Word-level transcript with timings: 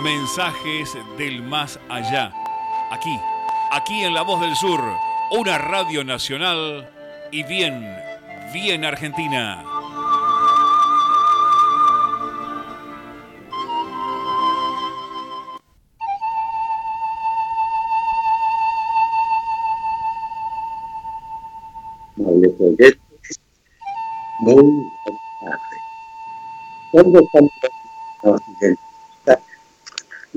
Mensajes 0.00 0.96
del 1.18 1.42
más 1.42 1.78
allá. 1.88 2.32
Aquí, 2.90 3.20
aquí 3.70 4.04
en 4.04 4.14
La 4.14 4.22
Voz 4.22 4.40
del 4.40 4.56
Sur, 4.56 4.80
una 5.30 5.58
radio 5.58 6.02
nacional 6.02 6.90
y 7.30 7.42
bien, 7.42 7.94
bien 8.52 8.84
argentina. 8.84 9.64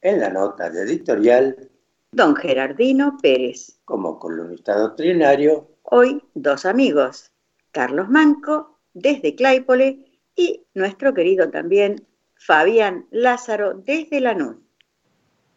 En 0.00 0.20
la 0.20 0.30
nota 0.30 0.70
de 0.70 0.82
editorial. 0.82 1.70
Don 2.12 2.36
Gerardino 2.36 3.18
Pérez. 3.20 3.80
Como 3.84 4.18
columnista 4.18 4.78
doctrinario. 4.78 5.68
Hoy 5.82 6.22
dos 6.34 6.64
amigos. 6.66 7.32
Carlos 7.72 8.08
Manco, 8.08 8.78
desde 8.94 9.34
Claypole, 9.34 10.04
y 10.36 10.64
nuestro 10.74 11.12
querido 11.14 11.50
también 11.50 12.06
Fabián 12.36 13.06
Lázaro, 13.10 13.74
desde 13.74 14.20
Lanús. 14.20 14.56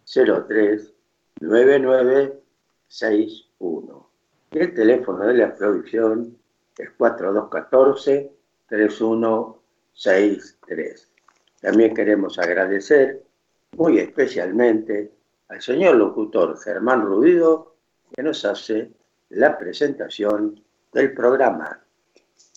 03 0.05 0.93
99 1.41 2.41
61. 2.89 4.11
El 4.53 4.75
teléfono 4.75 5.27
de 5.27 5.35
la 5.35 5.55
producción 5.55 6.39
es 6.79 6.91
4214 6.91 8.33
3163. 8.69 11.09
También 11.61 11.95
queremos 11.95 12.39
agradecer 12.39 13.23
muy 13.77 13.99
especialmente 13.99 15.13
al 15.49 15.61
señor 15.61 15.97
locutor 15.97 16.57
Germán 16.59 17.03
Rubido 17.03 17.75
que 18.15 18.23
nos 18.23 18.45
hace 18.45 18.93
la 19.31 19.59
presentación 19.59 20.63
del 20.93 21.13
programa. 21.15 21.83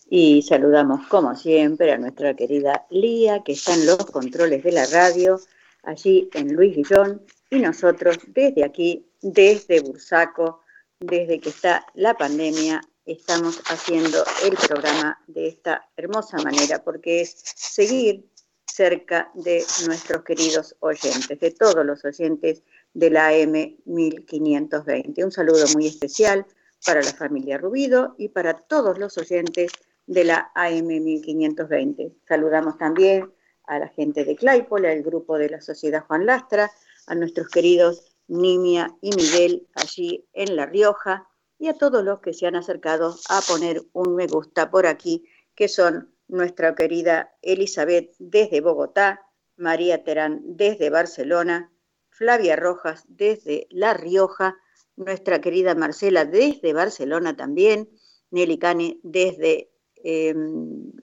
Y 0.09 0.41
saludamos, 0.41 1.07
como 1.07 1.35
siempre, 1.35 1.91
a 1.91 1.97
nuestra 1.97 2.35
querida 2.35 2.85
Lía, 2.89 3.43
que 3.43 3.51
está 3.51 3.75
en 3.75 3.85
los 3.85 4.05
controles 4.07 4.63
de 4.63 4.71
la 4.71 4.87
radio, 4.87 5.39
allí 5.83 6.29
en 6.33 6.55
Luis 6.55 6.75
Guillón, 6.75 7.21
y 7.51 7.59
nosotros 7.59 8.17
desde 8.27 8.63
aquí, 8.63 9.07
desde 9.21 9.81
Bursaco, 9.81 10.61
desde 10.99 11.39
que 11.39 11.49
está 11.49 11.85
la 11.93 12.15
pandemia, 12.15 12.81
estamos 13.05 13.61
haciendo 13.69 14.23
el 14.43 14.55
programa 14.67 15.19
de 15.27 15.47
esta 15.47 15.87
hermosa 15.95 16.37
manera, 16.37 16.83
porque 16.83 17.21
es 17.21 17.35
seguir 17.55 18.25
cerca 18.65 19.29
de 19.33 19.63
nuestros 19.85 20.23
queridos 20.23 20.75
oyentes, 20.79 21.39
de 21.39 21.51
todos 21.51 21.85
los 21.85 22.03
oyentes 22.05 22.63
de 22.93 23.09
la 23.09 23.27
AM 23.27 23.77
1520. 23.85 25.23
Un 25.23 25.31
saludo 25.31 25.65
muy 25.73 25.87
especial 25.87 26.45
para 26.85 27.01
la 27.01 27.13
familia 27.13 27.57
Rubido 27.57 28.15
y 28.17 28.29
para 28.29 28.53
todos 28.53 28.97
los 28.97 29.17
oyentes 29.17 29.71
de 30.09 30.23
la 30.23 30.51
AM 30.55 30.87
1520. 30.87 32.15
Saludamos 32.27 32.79
también 32.79 33.31
a 33.65 33.77
la 33.77 33.89
gente 33.89 34.25
de 34.25 34.35
Claypole, 34.35 34.91
al 34.91 35.03
grupo 35.03 35.37
de 35.37 35.49
la 35.49 35.61
Sociedad 35.61 36.03
Juan 36.07 36.25
Lastra, 36.25 36.71
a 37.05 37.13
nuestros 37.13 37.47
queridos 37.49 38.15
Nimia 38.27 38.91
y 39.01 39.11
Miguel 39.15 39.67
allí 39.75 40.27
en 40.33 40.55
La 40.55 40.65
Rioja 40.65 41.27
y 41.59 41.67
a 41.67 41.75
todos 41.75 42.03
los 42.03 42.21
que 42.21 42.33
se 42.33 42.47
han 42.47 42.55
acercado 42.55 43.15
a 43.29 43.41
poner 43.47 43.83
un 43.93 44.15
me 44.15 44.25
gusta 44.25 44.71
por 44.71 44.87
aquí, 44.87 45.25
que 45.53 45.67
son 45.67 46.11
nuestra 46.27 46.73
querida 46.73 47.35
Elizabeth 47.43 48.15
desde 48.17 48.61
Bogotá, 48.61 49.21
María 49.57 50.03
Terán 50.03 50.41
desde 50.43 50.89
Barcelona, 50.89 51.71
Flavia 52.09 52.55
Rojas 52.55 53.03
desde 53.07 53.67
La 53.69 53.93
Rioja, 53.93 54.57
nuestra 54.95 55.39
querida 55.39 55.75
Marcela 55.75 56.25
desde 56.25 56.73
Barcelona 56.73 57.35
también, 57.35 57.89
Nelly 58.31 58.57
Cane 58.57 58.99
desde 59.03 59.68
eh, 60.03 60.35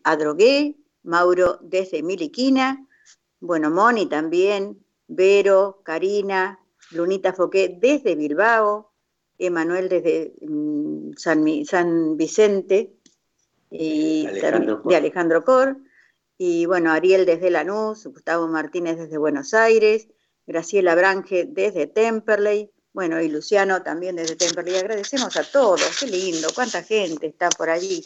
Adrogué, 0.04 0.76
Mauro 1.02 1.58
desde 1.62 2.02
Miliquina, 2.02 2.86
bueno, 3.40 3.70
Moni 3.70 4.06
también, 4.06 4.84
Vero, 5.08 5.80
Karina, 5.84 6.58
Lunita 6.90 7.32
Foqué 7.32 7.76
desde 7.80 8.14
Bilbao, 8.14 8.92
Emanuel 9.38 9.88
desde 9.88 10.34
mm, 10.40 11.12
San, 11.16 12.16
Vicente 12.16 12.96
y 13.70 14.26
de 14.26 14.96
Alejandro 14.96 15.44
Cor, 15.44 15.78
y 16.38 16.66
bueno, 16.66 16.92
Ariel 16.92 17.26
desde 17.26 17.50
Lanús, 17.50 18.06
Gustavo 18.06 18.46
Martínez 18.48 18.98
desde 18.98 19.18
Buenos 19.18 19.54
Aires, 19.54 20.08
Graciela 20.46 20.94
Brange 20.94 21.46
desde 21.46 21.86
Temperley, 21.86 22.70
bueno, 22.96 23.20
y 23.20 23.28
Luciano 23.28 23.82
también 23.82 24.16
desde 24.16 24.36
Temperley. 24.36 24.76
Agradecemos 24.76 25.36
a 25.36 25.44
todos, 25.44 25.82
qué 26.00 26.06
lindo, 26.06 26.48
cuánta 26.54 26.82
gente 26.82 27.26
está 27.26 27.50
por 27.50 27.68
allí. 27.68 28.02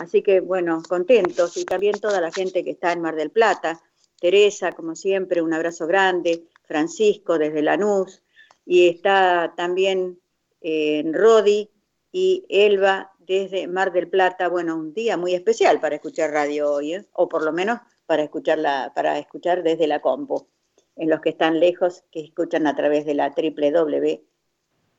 Así 0.00 0.20
que 0.20 0.40
bueno, 0.40 0.82
contentos 0.88 1.56
y 1.56 1.64
también 1.64 2.00
toda 2.00 2.20
la 2.20 2.32
gente 2.32 2.64
que 2.64 2.72
está 2.72 2.90
en 2.90 3.02
Mar 3.02 3.14
del 3.14 3.30
Plata. 3.30 3.80
Teresa, 4.20 4.72
como 4.72 4.96
siempre, 4.96 5.42
un 5.42 5.54
abrazo 5.54 5.86
grande. 5.86 6.42
Francisco 6.64 7.38
desde 7.38 7.62
Lanús. 7.62 8.20
Y 8.66 8.88
está 8.88 9.54
también 9.56 10.18
eh, 10.60 11.04
Rodi 11.12 11.70
y 12.10 12.44
Elba 12.48 13.12
desde 13.20 13.68
Mar 13.68 13.92
del 13.92 14.08
Plata. 14.08 14.48
Bueno, 14.48 14.74
un 14.74 14.92
día 14.92 15.16
muy 15.16 15.34
especial 15.34 15.78
para 15.78 15.94
escuchar 15.94 16.32
radio 16.32 16.72
hoy, 16.72 16.94
¿eh? 16.94 17.06
o 17.12 17.28
por 17.28 17.44
lo 17.44 17.52
menos 17.52 17.78
para 18.06 18.24
escucharla, 18.24 18.90
para 18.92 19.20
escuchar 19.20 19.62
desde 19.62 19.86
la 19.86 20.00
compu. 20.00 20.48
En 20.96 21.10
los 21.10 21.20
que 21.20 21.30
están 21.30 21.60
lejos, 21.60 22.02
que 22.10 22.24
escuchan 22.24 22.66
a 22.66 22.74
través 22.74 23.06
de 23.06 23.14
la 23.14 23.28
www. 23.28 24.31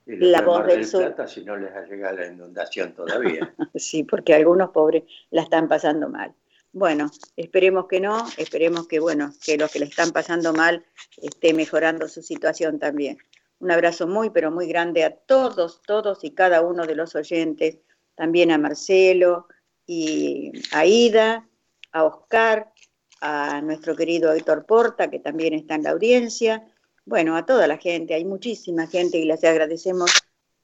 La 0.06 0.42
voz 0.42 0.66
del, 0.66 0.86
sur. 0.86 1.02
Plata, 1.02 1.28
si 1.28 1.44
no 1.44 1.56
les 1.56 1.72
ha 1.72 1.86
llegado 1.86 2.18
la 2.18 2.28
inundación 2.28 2.94
todavía. 2.94 3.54
sí, 3.76 4.04
porque 4.04 4.34
algunos 4.34 4.72
pobres 4.72 5.04
la 5.32 5.44
están 5.44 5.68
pasando 5.68 6.10
mal. 6.10 6.34
Bueno, 6.74 7.12
esperemos 7.38 7.86
que 7.88 8.00
no, 8.00 8.26
esperemos 8.38 8.88
que 8.88 9.00
bueno, 9.00 9.32
que 9.46 9.58
los 9.58 9.72
que 9.72 9.80
le 9.80 9.86
están 9.86 10.12
pasando 10.12 10.54
mal 10.54 10.84
esté 11.22 11.54
mejorando 11.54 12.08
su 12.08 12.22
situación 12.22 12.80
también. 12.80 13.20
Un 13.60 13.72
abrazo 13.72 14.08
muy, 14.08 14.32
pero 14.32 14.52
muy 14.52 14.68
grande 14.68 15.04
a 15.04 15.16
todos, 15.16 15.82
todos 15.84 16.24
y 16.24 16.32
cada 16.32 16.62
uno 16.62 16.86
de 16.86 16.96
los 16.96 17.16
oyentes, 17.16 17.78
también 18.16 18.52
a 18.52 18.58
Marcelo 18.58 19.48
y 19.86 20.52
a 20.72 20.86
Ida, 20.86 21.48
a 21.92 22.04
Oscar, 22.04 22.74
a 23.22 23.62
nuestro 23.62 23.96
querido 23.96 24.34
Héctor 24.34 24.66
Porta, 24.66 25.10
que 25.10 25.20
también 25.20 25.54
está 25.54 25.76
en 25.76 25.84
la 25.84 25.92
audiencia, 25.92 26.68
bueno, 27.06 27.36
a 27.36 27.46
toda 27.46 27.68
la 27.68 27.78
gente, 27.78 28.14
hay 28.14 28.26
muchísima 28.26 28.88
gente 28.88 29.18
y 29.18 29.26
les 29.26 29.44
agradecemos 29.44 30.12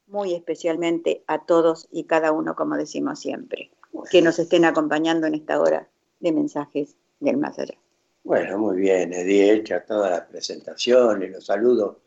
muy 0.07 0.33
especialmente 0.33 1.23
a 1.27 1.45
todos 1.45 1.87
y 1.91 2.05
cada 2.05 2.31
uno, 2.31 2.55
como 2.55 2.75
decimos 2.75 3.19
siempre, 3.19 3.71
que 4.09 4.21
nos 4.21 4.39
estén 4.39 4.65
acompañando 4.65 5.27
en 5.27 5.35
esta 5.35 5.59
hora 5.59 5.87
de 6.19 6.31
mensajes 6.31 6.95
del 7.19 7.37
más 7.37 7.59
allá. 7.59 7.77
Bueno, 8.23 8.57
muy 8.57 8.77
bien, 8.77 9.13
Eddie, 9.13 9.53
hecha 9.53 9.85
toda 9.85 10.09
la 10.09 10.27
presentación 10.27 11.23
y 11.23 11.27
los 11.27 11.45
saludos 11.45 11.97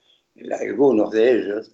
algunos 0.60 1.10
de 1.10 1.32
ellos. 1.32 1.70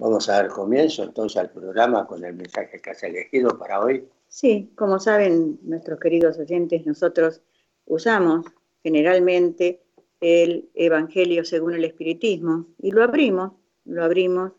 vamos 0.00 0.28
a 0.28 0.32
dar 0.32 0.48
comienzo 0.48 1.02
entonces 1.02 1.36
al 1.38 1.50
programa 1.50 2.06
con 2.06 2.24
el 2.24 2.34
mensaje 2.34 2.80
que 2.80 2.90
has 2.90 3.02
elegido 3.02 3.58
para 3.58 3.80
hoy. 3.80 4.08
Sí, 4.28 4.72
como 4.76 4.98
saben 4.98 5.58
nuestros 5.62 5.98
queridos 5.98 6.38
oyentes, 6.38 6.84
nosotros 6.84 7.40
usamos 7.86 8.44
generalmente 8.82 9.82
el 10.20 10.68
Evangelio 10.74 11.44
según 11.44 11.74
el 11.74 11.84
Espiritismo 11.84 12.66
y 12.80 12.90
lo 12.90 13.02
abrimos, 13.02 13.52
lo 13.84 14.04
abrimos 14.04 14.52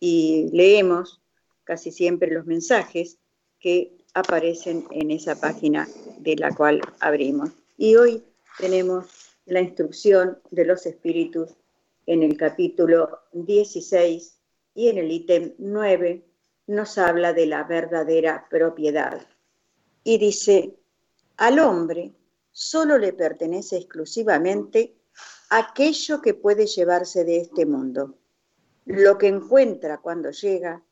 y 0.00 0.50
leemos 0.52 1.20
casi 1.64 1.90
siempre 1.90 2.30
los 2.30 2.46
mensajes 2.46 3.18
que 3.58 3.96
aparecen 4.12 4.86
en 4.90 5.10
esa 5.10 5.40
página 5.40 5.88
de 6.18 6.36
la 6.36 6.54
cual 6.54 6.80
abrimos. 7.00 7.50
Y 7.76 7.96
hoy 7.96 8.22
tenemos 8.58 9.36
la 9.46 9.60
instrucción 9.60 10.38
de 10.50 10.64
los 10.64 10.86
espíritus 10.86 11.50
en 12.06 12.22
el 12.22 12.36
capítulo 12.36 13.20
16 13.32 14.38
y 14.74 14.88
en 14.88 14.98
el 14.98 15.10
ítem 15.10 15.54
9 15.58 16.24
nos 16.66 16.98
habla 16.98 17.32
de 17.32 17.46
la 17.46 17.64
verdadera 17.64 18.46
propiedad. 18.48 19.26
Y 20.02 20.18
dice, 20.18 20.76
al 21.36 21.58
hombre 21.58 22.12
solo 22.54 22.98
le 22.98 23.12
pertenece 23.12 23.76
exclusivamente 23.76 24.96
aquello 25.50 26.22
que 26.22 26.34
puede 26.34 26.66
llevarse 26.66 27.24
de 27.24 27.38
este 27.38 27.66
mundo. 27.66 28.16
Lo 28.84 29.18
que 29.18 29.26
encuentra 29.26 29.98
cuando 29.98 30.30
llega, 30.30 30.84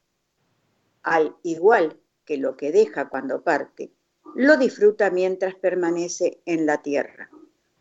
al 1.02 1.36
igual 1.44 2.00
que 2.24 2.36
lo 2.36 2.56
que 2.56 2.72
deja 2.72 3.08
cuando 3.08 3.44
parte, 3.44 3.92
lo 4.34 4.56
disfruta 4.56 5.10
mientras 5.10 5.54
permanece 5.54 6.42
en 6.46 6.66
la 6.66 6.82
tierra. 6.82 7.30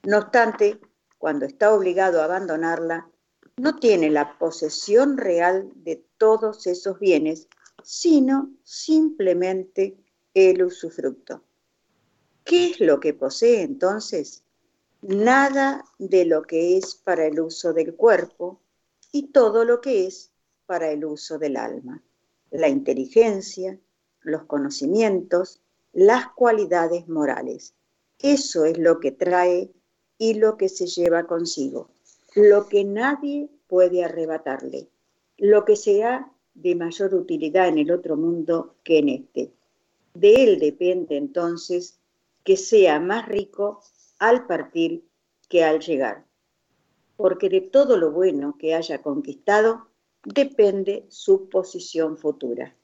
No 0.04 0.20
obstante, 0.20 0.80
cuando 1.18 1.46
está 1.46 1.74
obligado 1.74 2.22
a 2.22 2.26
abandonarla, 2.26 3.10
no 3.58 3.78
tiene 3.78 4.12
la 4.12 4.38
posesión 4.38 5.18
real 5.18 5.72
de 5.76 6.06
todos 6.18 6.68
esos 6.68 7.00
bienes, 7.00 7.48
sino 7.84 8.52
simplemente 8.64 9.98
el 10.36 10.64
usufructo. 10.64 11.44
¿Qué 12.44 12.72
es 12.72 12.80
lo 12.80 13.00
que 13.00 13.14
posee 13.14 13.62
entonces? 13.62 14.44
Nada 15.02 15.86
de 15.98 16.26
lo 16.26 16.44
que 16.44 16.78
es 16.78 16.96
para 16.96 17.26
el 17.26 17.40
uso 17.40 17.74
del 17.74 17.96
cuerpo 17.96 18.60
y 19.12 19.28
todo 19.28 19.66
lo 19.66 19.82
que 19.82 20.08
es 20.08 20.32
para 20.66 20.92
el 20.92 21.06
uso 21.06 21.38
del 21.38 21.58
alma. 21.58 22.04
La 22.50 22.68
inteligencia, 22.68 23.80
los 24.22 24.44
conocimientos, 24.44 25.62
las 25.94 26.32
cualidades 26.34 27.08
morales. 27.08 27.74
Eso 28.20 28.66
es 28.66 28.78
lo 28.78 29.00
que 29.00 29.12
trae 29.12 29.72
y 30.18 30.36
lo 30.36 30.58
que 30.58 30.70
se 30.70 30.86
lleva 30.86 31.26
consigo, 31.26 31.90
lo 32.36 32.68
que 32.68 32.84
nadie 32.84 33.50
puede 33.68 34.04
arrebatarle, 34.04 34.88
lo 35.38 35.66
que 35.66 35.76
sea 35.76 36.32
de 36.54 36.76
mayor 36.76 37.16
utilidad 37.16 37.68
en 37.68 37.80
el 37.80 37.92
otro 37.92 38.16
mundo 38.16 38.76
que 38.84 39.00
en 39.00 39.10
este. 39.10 39.52
De 40.14 40.44
él 40.44 40.60
depende 40.60 41.18
entonces 41.18 41.98
que 42.44 42.58
sea 42.58 43.00
más 43.00 43.28
rico 43.28 43.82
al 44.20 44.46
partir 44.48 45.08
que 45.50 45.64
al 45.64 45.80
llegar, 45.80 46.26
porque 47.18 47.50
de 47.50 47.62
todo 47.62 47.98
lo 47.98 48.12
bueno 48.12 48.56
que 48.58 48.74
haya 48.74 49.02
conquistado 49.02 49.88
depende 50.24 51.06
su 51.10 51.50
posición 51.50 52.18
futura. 52.18 52.76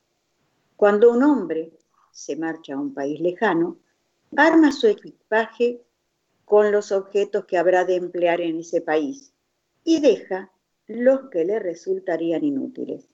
Cuando 0.76 1.12
un 1.12 1.24
hombre 1.24 1.72
se 2.12 2.36
marcha 2.36 2.74
a 2.74 2.80
un 2.80 2.94
país 2.94 3.20
lejano, 3.20 3.78
arma 4.36 4.72
su 4.72 4.88
equipaje 4.88 5.84
con 6.46 6.72
los 6.72 6.92
objetos 6.92 7.46
que 7.46 7.58
habrá 7.58 7.86
de 7.86 7.96
emplear 7.96 8.42
en 8.42 8.60
ese 8.60 8.82
país 8.82 9.34
y 9.84 10.00
deja 10.00 10.52
los 10.88 11.30
que 11.30 11.46
le 11.46 11.60
resultarían 11.60 12.44
inútiles. 12.44 13.08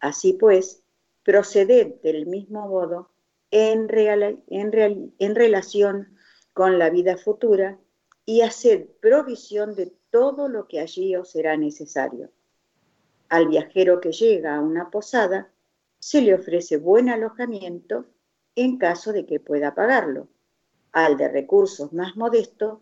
Así 0.00 0.34
pues, 0.34 0.82
proceded 1.22 2.00
del 2.02 2.26
mismo 2.26 2.68
modo 2.68 3.10
en, 3.54 3.88
en 4.48 5.34
relación 5.34 6.16
con 6.52 6.78
la 6.78 6.90
vida 6.90 7.16
futura 7.16 7.78
y 8.26 8.40
haced 8.40 8.86
provisión 9.00 9.74
de 9.74 9.92
todo 10.10 10.48
lo 10.48 10.66
que 10.66 10.80
allí 10.80 11.14
os 11.14 11.30
será 11.30 11.56
necesario. 11.56 12.30
Al 13.28 13.48
viajero 13.48 14.00
que 14.00 14.12
llega 14.12 14.56
a 14.56 14.60
una 14.60 14.90
posada, 14.90 15.52
se 15.98 16.20
le 16.20 16.34
ofrece 16.34 16.78
buen 16.78 17.08
alojamiento 17.08 18.06
en 18.56 18.76
caso 18.76 19.12
de 19.12 19.24
que 19.24 19.40
pueda 19.40 19.74
pagarlo. 19.74 20.28
Al 20.92 21.16
de 21.16 21.28
recursos 21.28 21.92
más 21.92 22.16
modestos 22.16 22.80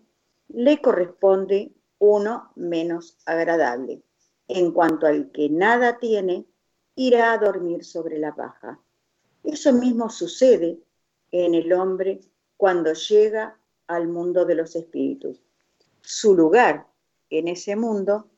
le 0.48 0.80
corresponde 0.80 1.72
uno 1.98 2.50
menos 2.56 3.18
agradable. 3.26 4.02
En 4.48 4.72
cuanto 4.72 5.06
al 5.06 5.30
que 5.32 5.48
nada 5.48 5.98
tiene, 5.98 6.46
irá 6.94 7.32
a 7.32 7.38
dormir 7.38 7.84
sobre 7.84 8.18
la 8.18 8.34
paja. 8.34 8.81
Eso 9.42 9.72
mismo 9.72 10.10
sucede 10.10 10.78
en 11.30 11.54
el 11.54 11.72
hombre 11.72 12.20
cuando 12.56 12.92
llega 12.92 13.58
al 13.86 14.08
mundo 14.08 14.44
de 14.44 14.54
los 14.54 14.76
espíritus. 14.76 15.42
Su 16.00 16.34
lugar 16.34 16.86
en 17.30 17.48
ese 17.48 17.76
mundo 17.76 18.28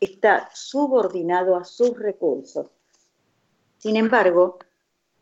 está 0.00 0.48
subordinado 0.52 1.56
a 1.56 1.64
sus 1.64 1.98
recursos 1.98 2.66
sin 3.84 3.96
embargo, 3.96 4.60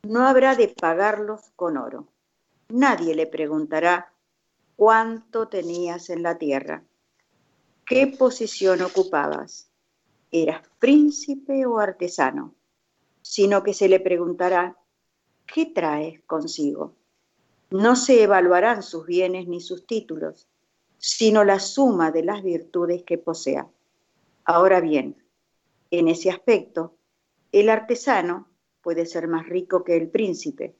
no 0.04 0.24
habrá 0.24 0.54
de 0.54 0.68
pagarlos 0.68 1.50
con 1.56 1.76
oro. 1.76 2.06
Nadie 2.68 3.12
le 3.12 3.26
preguntará 3.26 4.12
cuánto 4.76 5.48
tenías 5.48 6.10
en 6.10 6.22
la 6.22 6.38
tierra. 6.38 6.84
qué 7.84 8.06
posición 8.06 8.82
ocupabas, 8.82 9.68
eras 10.30 10.62
príncipe 10.78 11.66
o 11.66 11.80
artesano, 11.80 12.54
sino 13.20 13.64
que 13.64 13.74
se 13.74 13.88
le 13.88 13.98
preguntará, 13.98 14.76
¿qué 15.46 15.66
traes 15.66 16.20
consigo? 16.26 16.94
No 17.70 17.96
se 17.96 18.22
evaluarán 18.22 18.82
sus 18.82 19.06
bienes 19.06 19.48
ni 19.48 19.60
sus 19.60 19.86
títulos, 19.86 20.48
sino 20.98 21.44
la 21.44 21.58
suma 21.58 22.10
de 22.10 22.22
las 22.22 22.42
virtudes 22.42 23.02
que 23.02 23.18
posea. 23.18 23.66
Ahora 24.44 24.80
bien, 24.80 25.16
en 25.90 26.08
ese 26.08 26.30
aspecto, 26.30 26.96
el 27.50 27.68
artesano 27.68 28.48
puede 28.82 29.06
ser 29.06 29.28
más 29.28 29.48
rico 29.48 29.84
que 29.84 29.96
el 29.96 30.08
príncipe. 30.08 30.76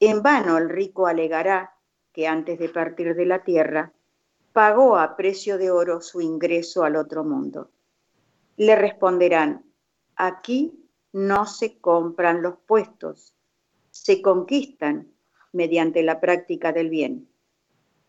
En 0.00 0.22
vano 0.22 0.58
el 0.58 0.68
rico 0.68 1.06
alegará 1.06 1.74
que 2.12 2.26
antes 2.26 2.58
de 2.58 2.68
partir 2.68 3.14
de 3.14 3.26
la 3.26 3.42
tierra 3.42 3.92
pagó 4.52 4.96
a 4.96 5.16
precio 5.16 5.58
de 5.58 5.70
oro 5.70 6.00
su 6.00 6.20
ingreso 6.20 6.84
al 6.84 6.96
otro 6.96 7.24
mundo. 7.24 7.70
Le 8.56 8.74
responderán, 8.76 9.64
aquí 10.16 10.88
no 11.12 11.46
se 11.46 11.78
compran 11.78 12.42
los 12.42 12.56
puestos, 12.66 13.34
se 14.02 14.22
conquistan 14.22 15.12
mediante 15.52 16.02
la 16.02 16.20
práctica 16.20 16.72
del 16.72 16.90
bien. 16.90 17.28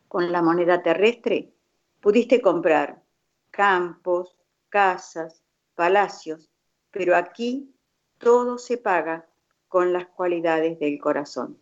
Con 0.08 0.32
la 0.32 0.42
moneda 0.42 0.82
terrestre 0.82 1.54
pudiste 2.00 2.42
comprar 2.42 3.04
campos, 3.52 4.38
casas, 4.70 5.44
palacios, 5.76 6.50
pero 6.92 7.16
aquí 7.16 7.74
todo 8.18 8.58
se 8.58 8.78
paga 8.78 9.28
con 9.68 9.94
las 9.94 10.08
cualidades 10.08 10.80
del 10.80 11.00
corazón. 11.00 11.58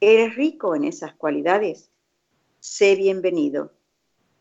¿Eres 0.00 0.34
rico 0.36 0.74
en 0.74 0.84
esas 0.84 1.14
cualidades? 1.14 1.90
Sé 2.60 2.96
bienvenido 2.96 3.72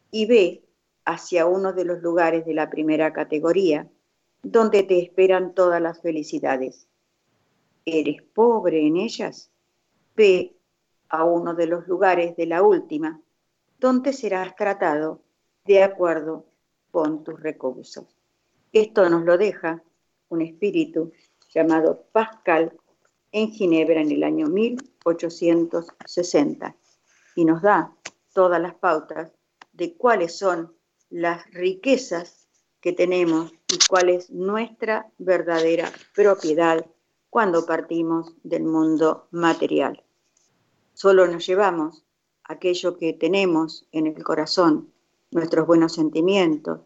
y 0.09 0.25
ve 0.25 0.65
hacia 1.05 1.45
uno 1.45 1.73
de 1.73 1.85
los 1.85 2.01
lugares 2.01 2.45
de 2.45 2.53
la 2.53 2.69
primera 2.69 3.13
categoría, 3.13 3.89
donde 4.43 4.83
te 4.83 4.99
esperan 4.99 5.53
todas 5.53 5.81
las 5.81 6.01
felicidades. 6.01 6.87
¿Eres 7.85 8.21
pobre 8.21 8.85
en 8.85 8.97
ellas? 8.97 9.49
Ve 10.15 10.55
a 11.09 11.23
uno 11.23 11.55
de 11.55 11.65
los 11.67 11.87
lugares 11.87 12.35
de 12.35 12.45
la 12.45 12.61
última, 12.61 13.19
donde 13.79 14.13
serás 14.13 14.55
tratado 14.55 15.21
de 15.65 15.81
acuerdo 15.83 16.45
con 16.91 17.23
tus 17.23 17.39
recursos. 17.39 18.05
Esto 18.71 19.09
nos 19.09 19.25
lo 19.25 19.35
deja 19.37 19.83
un 20.29 20.41
espíritu 20.41 21.11
llamado 21.49 22.05
Pascal 22.11 22.77
en 23.31 23.51
Ginebra 23.51 24.01
en 24.01 24.11
el 24.11 24.23
año 24.23 24.47
1860 24.47 26.75
y 27.35 27.45
nos 27.45 27.61
da 27.61 27.95
todas 28.33 28.59
las 28.61 28.75
pautas 28.75 29.31
de 29.73 29.95
cuáles 29.95 30.37
son 30.37 30.75
las 31.09 31.49
riquezas 31.51 32.47
que 32.79 32.93
tenemos 32.93 33.51
y 33.67 33.79
cuál 33.89 34.09
es 34.09 34.29
nuestra 34.29 35.11
verdadera 35.17 35.91
propiedad 36.15 36.85
cuando 37.31 37.65
partimos 37.65 38.35
del 38.43 38.63
mundo 38.63 39.27
material. 39.31 40.03
Solo 40.93 41.25
nos 41.27 41.47
llevamos 41.47 42.03
aquello 42.43 42.97
que 42.97 43.13
tenemos 43.13 43.87
en 43.93 44.05
el 44.05 44.21
corazón, 44.21 44.91
nuestros 45.31 45.65
buenos 45.65 45.93
sentimientos, 45.93 46.81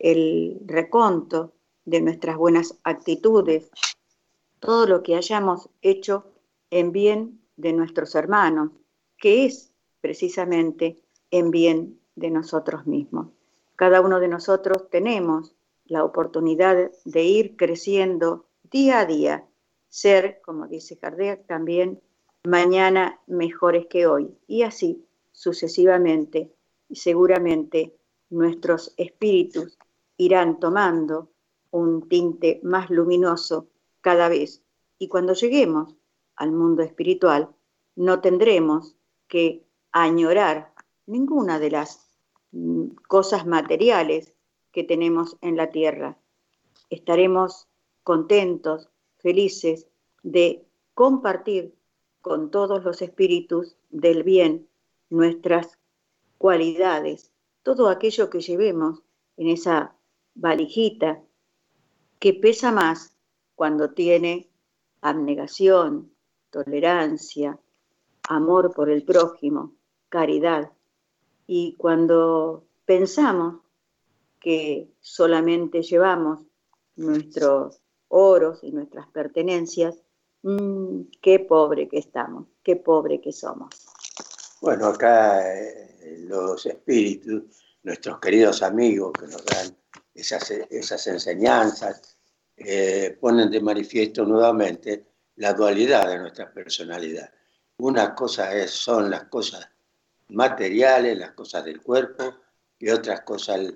el 0.00 0.60
reconto 0.66 1.52
de 1.84 2.00
nuestras 2.00 2.36
buenas 2.36 2.76
actitudes, 2.82 3.70
todo 4.58 4.88
lo 4.88 5.04
que 5.04 5.14
hayamos 5.14 5.70
hecho 5.82 6.32
en 6.70 6.90
bien 6.90 7.40
de 7.56 7.72
nuestros 7.72 8.16
hermanos, 8.16 8.72
que 9.16 9.46
es 9.46 9.72
precisamente 10.00 11.00
en 11.30 11.52
bien 11.52 12.00
de 12.16 12.30
nosotros 12.30 12.88
mismos. 12.88 13.28
Cada 13.76 14.00
uno 14.00 14.18
de 14.18 14.26
nosotros 14.26 14.90
tenemos 14.90 15.54
la 15.84 16.02
oportunidad 16.02 16.90
de 17.04 17.22
ir 17.22 17.56
creciendo 17.56 18.46
día 18.64 18.98
a 18.98 19.06
día, 19.06 19.46
ser, 19.88 20.40
como 20.44 20.66
dice 20.66 20.98
Kardec 20.98 21.46
también, 21.46 22.00
mañana 22.44 23.20
mejores 23.26 23.86
que 23.86 24.06
hoy, 24.06 24.36
y 24.46 24.62
así 24.62 25.04
sucesivamente, 25.32 26.52
y 26.88 26.96
seguramente 26.96 27.94
nuestros 28.30 28.94
espíritus 28.96 29.78
irán 30.16 30.58
tomando 30.58 31.30
un 31.70 32.08
tinte 32.08 32.60
más 32.62 32.90
luminoso 32.90 33.68
cada 34.00 34.28
vez. 34.28 34.62
Y 34.98 35.08
cuando 35.08 35.34
lleguemos 35.34 35.94
al 36.36 36.52
mundo 36.52 36.82
espiritual, 36.82 37.50
no 37.96 38.20
tendremos 38.20 38.96
que 39.28 39.66
añorar 39.92 40.72
ninguna 41.06 41.58
de 41.58 41.70
las 41.70 42.08
mm, 42.52 42.88
cosas 43.08 43.46
materiales 43.46 44.32
que 44.72 44.84
tenemos 44.84 45.36
en 45.40 45.56
la 45.56 45.70
tierra. 45.70 46.18
Estaremos 46.90 47.68
contentos, 48.02 48.88
felices 49.26 49.88
de 50.22 50.64
compartir 50.94 51.74
con 52.20 52.52
todos 52.52 52.84
los 52.84 53.02
espíritus 53.02 53.76
del 53.90 54.22
bien 54.22 54.68
nuestras 55.10 55.80
cualidades, 56.38 57.32
todo 57.64 57.88
aquello 57.88 58.30
que 58.30 58.38
llevemos 58.38 59.02
en 59.36 59.48
esa 59.48 59.96
valijita 60.36 61.24
que 62.20 62.34
pesa 62.34 62.70
más 62.70 63.16
cuando 63.56 63.94
tiene 63.94 64.48
abnegación, 65.00 66.12
tolerancia, 66.50 67.58
amor 68.28 68.72
por 68.76 68.90
el 68.90 69.02
prójimo, 69.02 69.74
caridad. 70.08 70.70
Y 71.48 71.74
cuando 71.78 72.64
pensamos 72.84 73.56
que 74.38 74.88
solamente 75.00 75.82
llevamos 75.82 76.46
nuestros 76.94 77.80
oros 78.16 78.60
y 78.62 78.72
nuestras 78.72 79.06
pertenencias, 79.08 79.94
mmm, 80.42 81.02
qué 81.20 81.40
pobre 81.40 81.88
que 81.88 81.98
estamos, 81.98 82.46
qué 82.62 82.76
pobre 82.76 83.20
que 83.20 83.32
somos. 83.32 83.68
Bueno, 84.60 84.86
acá 84.86 85.54
eh, 85.54 86.24
los 86.26 86.64
espíritus, 86.64 87.42
nuestros 87.82 88.18
queridos 88.18 88.62
amigos 88.62 89.12
que 89.12 89.26
nos 89.26 89.44
dan 89.44 89.76
esas, 90.14 90.50
esas 90.50 91.06
enseñanzas, 91.06 92.16
eh, 92.56 93.18
ponen 93.20 93.50
de 93.50 93.60
manifiesto 93.60 94.24
nuevamente 94.24 95.06
la 95.36 95.52
dualidad 95.52 96.08
de 96.08 96.18
nuestra 96.18 96.50
personalidad. 96.50 97.30
Una 97.78 98.14
cosa 98.14 98.66
son 98.66 99.10
las 99.10 99.24
cosas 99.24 99.68
materiales, 100.28 101.18
las 101.18 101.32
cosas 101.32 101.66
del 101.66 101.82
cuerpo, 101.82 102.34
y 102.78 102.88
otras 102.88 103.20
cosas, 103.22 103.74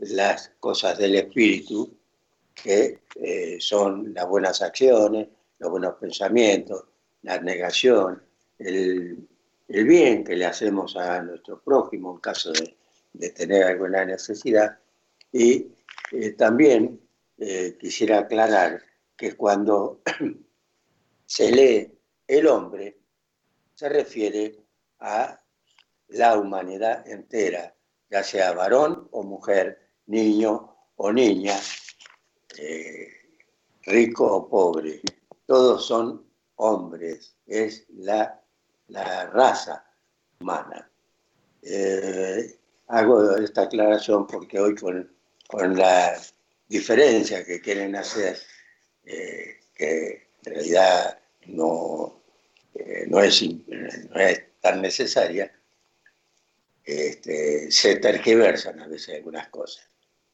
las 0.00 0.52
cosas 0.60 0.98
del 0.98 1.14
espíritu, 1.14 1.97
que 2.62 3.00
eh, 3.16 3.56
son 3.60 4.12
las 4.14 4.28
buenas 4.28 4.62
acciones, 4.62 5.28
los 5.58 5.70
buenos 5.70 5.94
pensamientos, 5.94 6.84
la 7.22 7.40
negación, 7.40 8.22
el, 8.58 9.26
bien 9.66 10.24
que 10.24 10.36
le 10.36 10.46
hacemos 10.46 10.96
a 10.96 11.22
nuestro 11.22 11.60
prójimo 11.60 12.12
en 12.12 12.20
caso 12.20 12.52
de, 12.52 12.76
de 13.12 13.30
tener 13.30 13.64
alguna 13.64 14.04
necesidad. 14.04 14.78
Y 15.32 15.72
eh, 16.12 16.32
también 16.32 17.00
eh, 17.38 17.76
quisiera 17.78 18.20
aclarar 18.20 18.82
que 19.16 19.36
cuando 19.36 20.02
se 21.26 21.52
lee 21.52 21.98
el 22.26 22.46
hombre, 22.46 22.98
se 23.74 23.88
refiere 23.88 24.58
a 25.00 25.40
la 26.08 26.38
humanidad 26.38 27.06
entera, 27.06 27.74
ya 28.10 28.22
sea 28.22 28.52
varón 28.52 29.08
o 29.12 29.22
mujer, 29.22 29.78
niño 30.06 30.74
o 30.96 31.12
niña, 31.12 31.56
eh, 32.58 33.08
rico 33.82 34.26
o 34.26 34.48
pobre. 34.48 35.00
Todos 35.46 35.86
son 35.86 36.24
hombres, 36.56 37.36
es 37.46 37.86
la, 37.96 38.42
raza 39.32 39.84
humana. 40.40 40.90
hago 42.88 43.36
esta 43.36 43.62
aclaración 43.62 44.26
porque 44.26 44.58
hoy 44.58 44.74
con 44.74 45.08
con 45.48 45.76
la 45.76 46.20
diferencia 46.68 47.42
que 47.42 47.60
quieren 47.60 47.96
hacer, 47.96 48.38
eh, 49.04 49.56
que 49.74 50.28
en 50.44 50.54
realidad 50.54 51.18
no, 51.46 52.22
eh, 52.74 53.06
no, 53.08 53.20
es, 53.20 53.42
tan 54.60 54.82
necesaria, 54.82 55.50
este, 56.84 57.70
se 57.70 57.96
tergiversan 57.96 58.78
a 58.80 58.88
veces 58.88 59.16
algunas 59.16 59.48
cosas. 59.48 59.88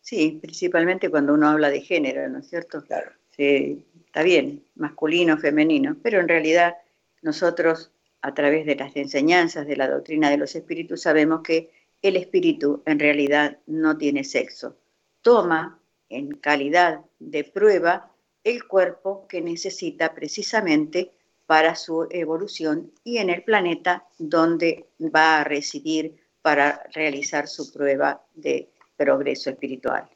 Sí, 0.04 0.38
principalmente 0.42 1.08
cuando 1.08 1.32
uno 1.32 1.48
habla 1.48 1.70
de 1.70 1.80
género, 1.80 2.28
¿no 2.28 2.40
es 2.40 2.48
cierto? 2.48 2.82
Claro. 2.82 3.12
Sí, 3.30 3.86
está 4.04 4.22
bien, 4.22 4.62
masculino, 4.74 5.38
femenino, 5.38 5.96
pero 6.02 6.20
en 6.20 6.28
realidad 6.28 6.74
nosotros, 7.22 7.90
a 8.20 8.34
través 8.34 8.66
de 8.66 8.76
las 8.76 8.94
enseñanzas 8.96 9.66
de 9.66 9.76
la 9.76 9.88
doctrina 9.88 10.28
de 10.28 10.36
los 10.36 10.54
espíritus, 10.54 11.00
sabemos 11.02 11.40
que 11.42 11.70
el 12.02 12.16
espíritu 12.16 12.82
en 12.84 12.98
realidad 12.98 13.58
no 13.66 13.96
tiene 13.96 14.24
sexo 14.24 14.76
toma 15.22 15.80
en 16.10 16.32
calidad 16.32 17.00
de 17.18 17.44
prueba 17.44 18.12
el 18.44 18.66
cuerpo 18.68 19.26
que 19.26 19.40
necesita 19.40 20.14
precisamente 20.14 21.12
para 21.46 21.74
su 21.76 22.06
evolución 22.10 22.92
y 23.04 23.16
en 23.16 23.30
el 23.30 23.42
planeta 23.42 24.06
donde 24.18 24.86
va 25.00 25.40
a 25.40 25.44
residir 25.44 26.16
para 26.42 26.82
realizar 26.92 27.48
su 27.48 27.72
prueba 27.72 28.22
de 28.34 28.70
progreso 28.96 29.50
espiritual. 29.50 30.08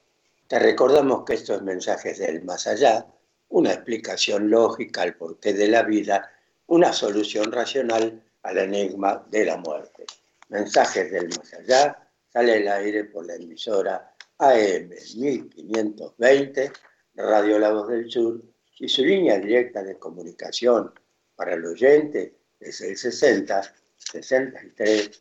Te 0.47 0.59
recordamos 0.59 1.25
que 1.25 1.35
estos 1.35 1.63
mensajes 1.63 2.19
del 2.19 2.43
más 2.45 2.67
allá, 2.67 3.07
una 3.51 3.73
explicación 3.73 4.51
lógica 4.51 5.03
al 5.03 5.15
porqué 5.15 5.53
de 5.53 5.69
la 5.69 5.83
vida, 5.83 6.31
una 6.67 6.93
solución 6.93 7.51
racional 7.53 8.23
al 8.43 8.59
enigma 8.59 9.27
de 9.31 9.45
la 9.45 9.57
muerte. 9.57 10.05
Mensajes 10.49 11.11
del 11.11 11.29
más 11.29 11.53
allá, 11.55 12.09
sale 12.33 12.57
al 12.57 12.69
aire 12.69 13.05
por 13.05 13.27
la 13.27 13.35
emisora 13.35 14.15
AM 14.39 14.89
1520, 14.89 16.73
Radio 17.15 17.59
La 17.59 17.73
Voz 17.73 17.89
del 17.89 18.11
Sur, 18.11 18.43
y 18.79 18.89
su 18.89 19.05
línea 19.05 19.39
directa 19.39 19.83
de 19.83 19.99
comunicación 19.99 20.93
para 21.35 21.55
el 21.55 21.65
oyente 21.67 22.35
es 22.61 22.81
el 22.81 22.97
60 22.97 23.75
63 23.99 25.21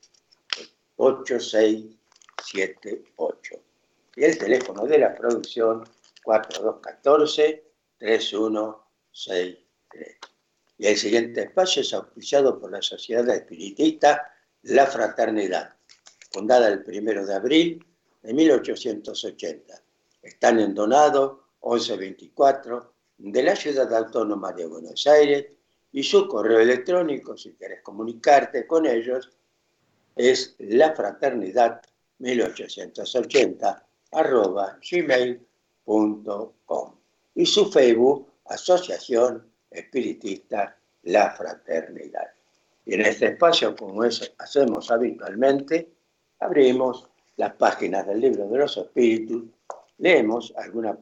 8678. 2.40 3.56
Y 4.16 4.24
el 4.24 4.38
teléfono 4.38 4.86
de 4.86 5.00
la 5.00 5.16
producción 5.16 5.84
4214 6.24 7.64
3163. 7.98 9.58
Y 10.80 10.86
el 10.86 10.98
siguiente 10.98 11.42
espacio 11.42 11.82
es 11.82 11.92
auspiciado 11.94 12.60
por 12.60 12.72
la 12.72 12.82
Sociedad 12.82 13.28
Espiritista 13.30 14.32
La 14.64 14.86
Fraternidad, 14.86 15.74
fundada 16.32 16.68
el 16.68 16.84
primero 16.84 17.26
de 17.26 17.34
abril 17.34 17.86
de 18.22 18.34
1880. 18.34 19.82
Están 20.22 20.60
en 20.60 20.76
Donado 20.76 21.46
1124 21.64 22.94
de 23.18 23.44
la 23.44 23.56
Ciudad 23.56 23.92
Autónoma 23.94 24.54
de 24.54 24.68
Buenos 24.68 25.08
Aires 25.08 25.48
y 25.92 26.04
su 26.04 26.28
correo 26.28 26.60
electrónico, 26.60 27.36
si 27.36 27.54
quieres 27.54 27.82
comunicarte 27.82 28.68
con 28.68 28.86
ellos, 28.86 29.32
es 30.16 30.56
lafraternidad1880 32.20 33.84
arroba 34.12 34.80
gmail.com 34.90 36.28
y 37.36 37.46
su 37.46 37.72
Facebook, 37.72 38.32
Asociación 38.46 39.46
Espiritista 39.70 40.78
La 41.04 41.32
Fraternidad. 41.32 42.28
Y 42.86 42.96
en 42.96 43.02
este 43.02 43.28
espacio, 43.28 43.76
como 43.76 44.04
hacemos 44.04 44.90
habitualmente, 44.90 45.92
abrimos 46.40 47.10
las 47.36 47.54
páginas 47.54 48.08
del 48.08 48.22
libro 48.22 48.48
de 48.48 48.58
los 48.58 48.78
espíritus, 48.78 49.44
leemos 49.98 50.54
alguna 50.56 50.98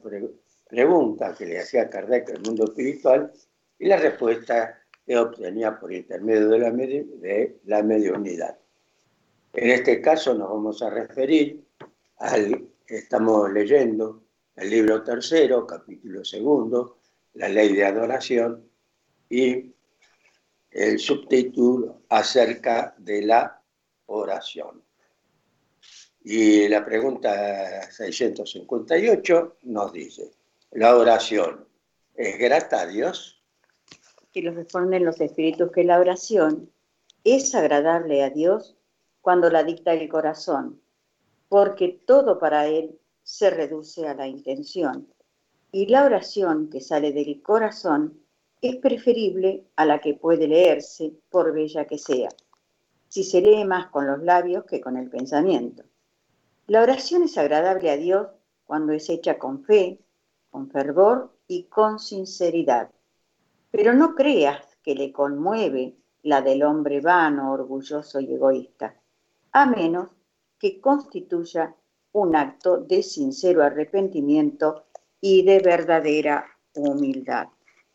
pregunta 0.68 1.34
que 1.34 1.46
le 1.46 1.60
hacía 1.60 1.88
Kardec 1.88 2.30
al 2.30 2.42
mundo 2.42 2.64
espiritual 2.64 3.32
y 3.78 3.86
la 3.86 3.96
respuesta 3.96 4.82
que 5.06 5.16
obtenía 5.16 5.78
por 5.78 5.92
intermedio 5.92 6.48
de 6.48 7.60
la 7.64 7.82
mediunidad. 7.82 8.58
En 9.56 9.70
este 9.70 10.02
caso 10.02 10.34
nos 10.34 10.50
vamos 10.50 10.82
a 10.82 10.90
referir 10.90 11.64
al, 12.18 12.68
estamos 12.86 13.50
leyendo 13.50 14.22
el 14.54 14.68
libro 14.68 15.02
tercero, 15.02 15.66
capítulo 15.66 16.22
segundo, 16.26 16.98
la 17.32 17.48
ley 17.48 17.72
de 17.72 17.86
adoración 17.86 18.68
y 19.30 19.72
el 20.70 20.98
subtítulo 20.98 22.02
acerca 22.10 22.94
de 22.98 23.22
la 23.22 23.62
oración. 24.04 24.82
Y 26.22 26.68
la 26.68 26.84
pregunta 26.84 27.90
658 27.90 29.56
nos 29.62 29.90
dice, 29.90 30.32
¿la 30.72 30.94
oración 30.94 31.66
es 32.14 32.38
grata 32.38 32.82
a 32.82 32.86
Dios? 32.86 33.42
Y 34.34 34.42
los 34.42 34.54
responden 34.54 35.06
los 35.06 35.18
espíritus 35.18 35.72
que 35.72 35.84
la 35.84 35.98
oración 35.98 36.70
es 37.24 37.54
agradable 37.54 38.22
a 38.22 38.28
Dios 38.28 38.76
cuando 39.26 39.50
la 39.50 39.64
dicta 39.64 39.92
el 39.92 40.08
corazón, 40.08 40.80
porque 41.48 42.00
todo 42.06 42.38
para 42.38 42.68
Él 42.68 42.96
se 43.24 43.50
reduce 43.50 44.06
a 44.06 44.14
la 44.14 44.28
intención. 44.28 45.08
Y 45.72 45.86
la 45.86 46.04
oración 46.04 46.70
que 46.70 46.80
sale 46.80 47.12
del 47.12 47.42
corazón 47.42 48.20
es 48.62 48.76
preferible 48.76 49.66
a 49.74 49.84
la 49.84 50.00
que 50.00 50.14
puede 50.14 50.46
leerse, 50.46 51.12
por 51.28 51.52
bella 51.52 51.86
que 51.86 51.98
sea, 51.98 52.28
si 53.08 53.24
se 53.24 53.40
lee 53.40 53.64
más 53.64 53.88
con 53.88 54.06
los 54.06 54.22
labios 54.22 54.64
que 54.64 54.80
con 54.80 54.96
el 54.96 55.10
pensamiento. 55.10 55.82
La 56.68 56.82
oración 56.82 57.24
es 57.24 57.36
agradable 57.36 57.90
a 57.90 57.96
Dios 57.96 58.28
cuando 58.64 58.92
es 58.92 59.10
hecha 59.10 59.40
con 59.40 59.64
fe, 59.64 59.98
con 60.52 60.70
fervor 60.70 61.32
y 61.48 61.64
con 61.64 61.98
sinceridad. 61.98 62.92
Pero 63.72 63.92
no 63.92 64.14
creas 64.14 64.78
que 64.84 64.94
le 64.94 65.10
conmueve 65.10 65.96
la 66.22 66.42
del 66.42 66.62
hombre 66.62 67.00
vano, 67.00 67.50
orgulloso 67.50 68.20
y 68.20 68.32
egoísta 68.32 68.94
a 69.52 69.66
menos 69.66 70.10
que 70.58 70.80
constituya 70.80 71.74
un 72.12 72.34
acto 72.34 72.78
de 72.78 73.02
sincero 73.02 73.62
arrepentimiento 73.62 74.86
y 75.20 75.42
de 75.44 75.60
verdadera 75.60 76.46
humildad. 76.74 77.48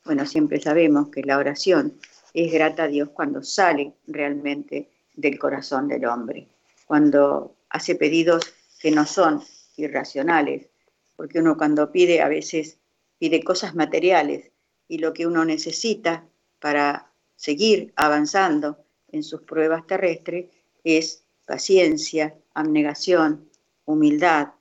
Bueno, 0.05 0.25
siempre 0.25 0.59
sabemos 0.59 1.09
que 1.09 1.23
la 1.23 1.37
oración 1.37 1.99
es 2.33 2.51
grata 2.51 2.83
a 2.83 2.87
Dios 2.87 3.09
cuando 3.09 3.43
sale 3.43 3.93
realmente 4.07 4.89
del 5.15 5.37
corazón 5.37 5.87
del 5.87 6.05
hombre, 6.05 6.47
cuando 6.85 7.55
hace 7.69 7.95
pedidos 7.95 8.53
que 8.79 8.91
no 8.91 9.05
son 9.05 9.41
irracionales, 9.77 10.67
porque 11.15 11.39
uno 11.39 11.57
cuando 11.57 11.91
pide 11.91 12.21
a 12.21 12.27
veces 12.27 12.79
pide 13.17 13.43
cosas 13.43 13.75
materiales 13.75 14.51
y 14.87 14.97
lo 14.97 15.13
que 15.13 15.27
uno 15.27 15.45
necesita 15.45 16.25
para 16.59 17.11
seguir 17.35 17.93
avanzando 17.95 18.83
en 19.11 19.23
sus 19.23 19.41
pruebas 19.41 19.85
terrestres 19.85 20.49
es 20.83 21.20
paciencia, 21.51 22.33
abnegación, 22.53 23.49
humildad, 23.83 24.53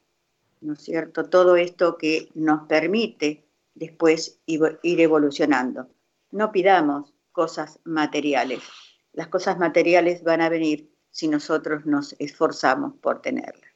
¿no 0.60 0.72
es 0.72 0.80
cierto? 0.80 1.30
Todo 1.30 1.54
esto 1.54 1.96
que 1.96 2.28
nos 2.34 2.66
permite 2.66 3.44
después 3.76 4.40
ir 4.44 5.00
evolucionando. 5.00 5.86
No 6.32 6.50
pidamos 6.50 7.14
cosas 7.30 7.78
materiales. 7.84 8.58
Las 9.12 9.28
cosas 9.28 9.56
materiales 9.56 10.24
van 10.24 10.40
a 10.40 10.48
venir 10.48 10.90
si 11.12 11.28
nosotros 11.28 11.86
nos 11.86 12.16
esforzamos 12.18 12.94
por 13.00 13.22
tenerlas. 13.22 13.70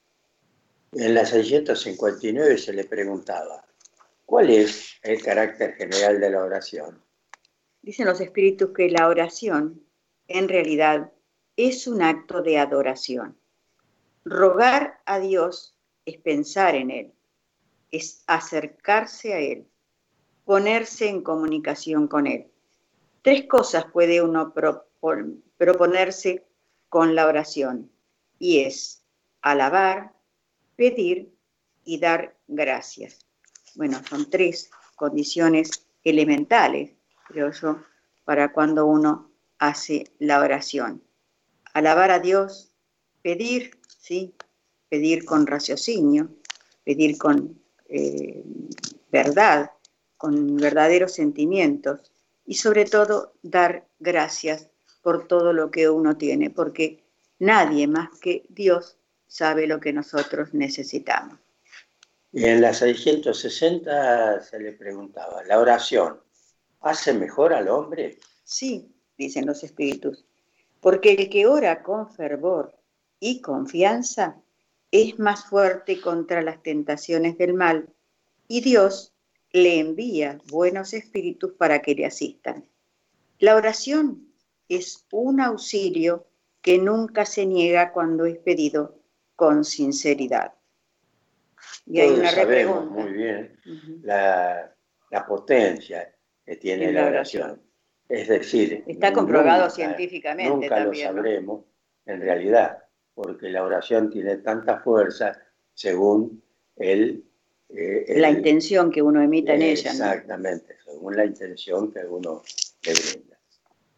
En 0.90 1.14
la 1.14 1.24
659 1.24 2.58
se 2.58 2.72
le 2.72 2.82
preguntaba, 2.82 3.64
¿cuál 4.26 4.50
es 4.50 4.94
el 5.04 5.22
carácter 5.22 5.74
general 5.74 6.18
de 6.18 6.30
la 6.30 6.42
oración? 6.42 7.00
Dicen 7.80 8.06
los 8.06 8.20
espíritus 8.20 8.70
que 8.70 8.90
la 8.90 9.06
oración 9.06 9.80
en 10.26 10.48
realidad 10.48 11.12
es 11.56 11.86
un 11.86 12.02
acto 12.02 12.42
de 12.42 12.58
adoración. 12.58 13.38
Rogar 14.24 15.00
a 15.06 15.18
Dios 15.20 15.76
es 16.04 16.18
pensar 16.18 16.74
en 16.74 16.90
Él, 16.90 17.12
es 17.90 18.24
acercarse 18.26 19.34
a 19.34 19.38
Él, 19.38 19.66
ponerse 20.44 21.08
en 21.08 21.22
comunicación 21.22 22.08
con 22.08 22.26
Él. 22.26 22.50
Tres 23.22 23.46
cosas 23.46 23.86
puede 23.92 24.20
uno 24.20 24.52
proponerse 25.56 26.44
con 26.88 27.14
la 27.14 27.26
oración 27.26 27.90
y 28.38 28.60
es 28.60 29.02
alabar, 29.40 30.12
pedir 30.76 31.32
y 31.84 31.98
dar 31.98 32.36
gracias. 32.48 33.26
Bueno, 33.74 34.00
son 34.08 34.28
tres 34.28 34.70
condiciones 34.96 35.86
elementales, 36.02 36.92
creo 37.28 37.50
yo, 37.52 37.78
para 38.24 38.52
cuando 38.52 38.86
uno 38.86 39.30
hace 39.58 40.12
la 40.18 40.40
oración 40.40 41.02
alabar 41.74 42.10
a 42.10 42.20
Dios, 42.20 42.72
pedir, 43.22 43.78
¿sí? 43.98 44.34
Pedir 44.88 45.24
con 45.24 45.46
raciocinio, 45.46 46.30
pedir 46.84 47.18
con 47.18 47.60
eh, 47.88 48.42
verdad, 49.10 49.72
con 50.16 50.56
verdaderos 50.56 51.12
sentimientos 51.12 52.00
y 52.46 52.54
sobre 52.54 52.84
todo 52.84 53.34
dar 53.42 53.86
gracias 53.98 54.68
por 55.02 55.26
todo 55.26 55.52
lo 55.52 55.70
que 55.70 55.90
uno 55.90 56.16
tiene, 56.16 56.48
porque 56.48 57.04
nadie 57.38 57.86
más 57.86 58.08
que 58.20 58.44
Dios 58.48 58.96
sabe 59.26 59.66
lo 59.66 59.80
que 59.80 59.92
nosotros 59.92 60.54
necesitamos. 60.54 61.38
Y 62.32 62.44
en 62.44 62.60
la 62.60 62.72
660 62.72 64.40
se 64.40 64.58
le 64.58 64.72
preguntaba, 64.72 65.42
¿la 65.44 65.58
oración 65.58 66.20
hace 66.80 67.12
mejor 67.12 67.52
al 67.52 67.68
hombre? 67.68 68.18
Sí, 68.42 68.92
dicen 69.16 69.46
los 69.46 69.62
espíritus 69.62 70.24
porque 70.84 71.12
el 71.12 71.30
que 71.30 71.46
ora 71.46 71.82
con 71.82 72.10
fervor 72.10 72.78
y 73.18 73.40
confianza 73.40 74.42
es 74.90 75.18
más 75.18 75.46
fuerte 75.46 75.98
contra 75.98 76.42
las 76.42 76.62
tentaciones 76.62 77.38
del 77.38 77.54
mal 77.54 77.88
y 78.48 78.60
Dios 78.60 79.14
le 79.50 79.78
envía 79.78 80.38
buenos 80.50 80.92
espíritus 80.92 81.54
para 81.54 81.80
que 81.80 81.94
le 81.94 82.04
asistan. 82.04 82.68
La 83.38 83.56
oración 83.56 84.28
es 84.68 85.06
un 85.10 85.40
auxilio 85.40 86.26
que 86.60 86.76
nunca 86.76 87.24
se 87.24 87.46
niega 87.46 87.90
cuando 87.90 88.26
es 88.26 88.36
pedido 88.36 89.00
con 89.36 89.64
sinceridad. 89.64 90.52
Y 91.86 92.00
hay 92.00 92.10
una 92.10 92.30
sabemos 92.30 92.90
muy 92.90 93.10
bien 93.10 93.58
la, 94.02 94.76
potencia 95.26 96.14
que 96.44 96.56
tiene 96.56 96.92
la 96.92 97.06
oración. 97.06 97.62
Es 98.08 98.28
decir, 98.28 98.84
está 98.86 99.12
comprobado 99.12 99.70
científicamente. 99.70 100.50
Nunca 100.50 100.84
lo 100.84 100.94
sabremos 100.94 101.64
en 102.06 102.20
realidad, 102.20 102.84
porque 103.14 103.48
la 103.48 103.64
oración 103.64 104.10
tiene 104.10 104.36
tanta 104.36 104.80
fuerza 104.80 105.40
según 105.72 106.42
el, 106.76 107.24
eh, 107.70 108.14
la 108.16 108.30
intención 108.30 108.90
que 108.90 109.00
uno 109.00 109.22
emita 109.22 109.54
en 109.54 109.62
ella. 109.62 109.90
Exactamente, 109.90 110.76
según 110.84 111.16
la 111.16 111.24
intención 111.24 111.92
que 111.92 112.04
uno 112.04 112.42
le 112.84 112.92
brinda. 112.92 113.38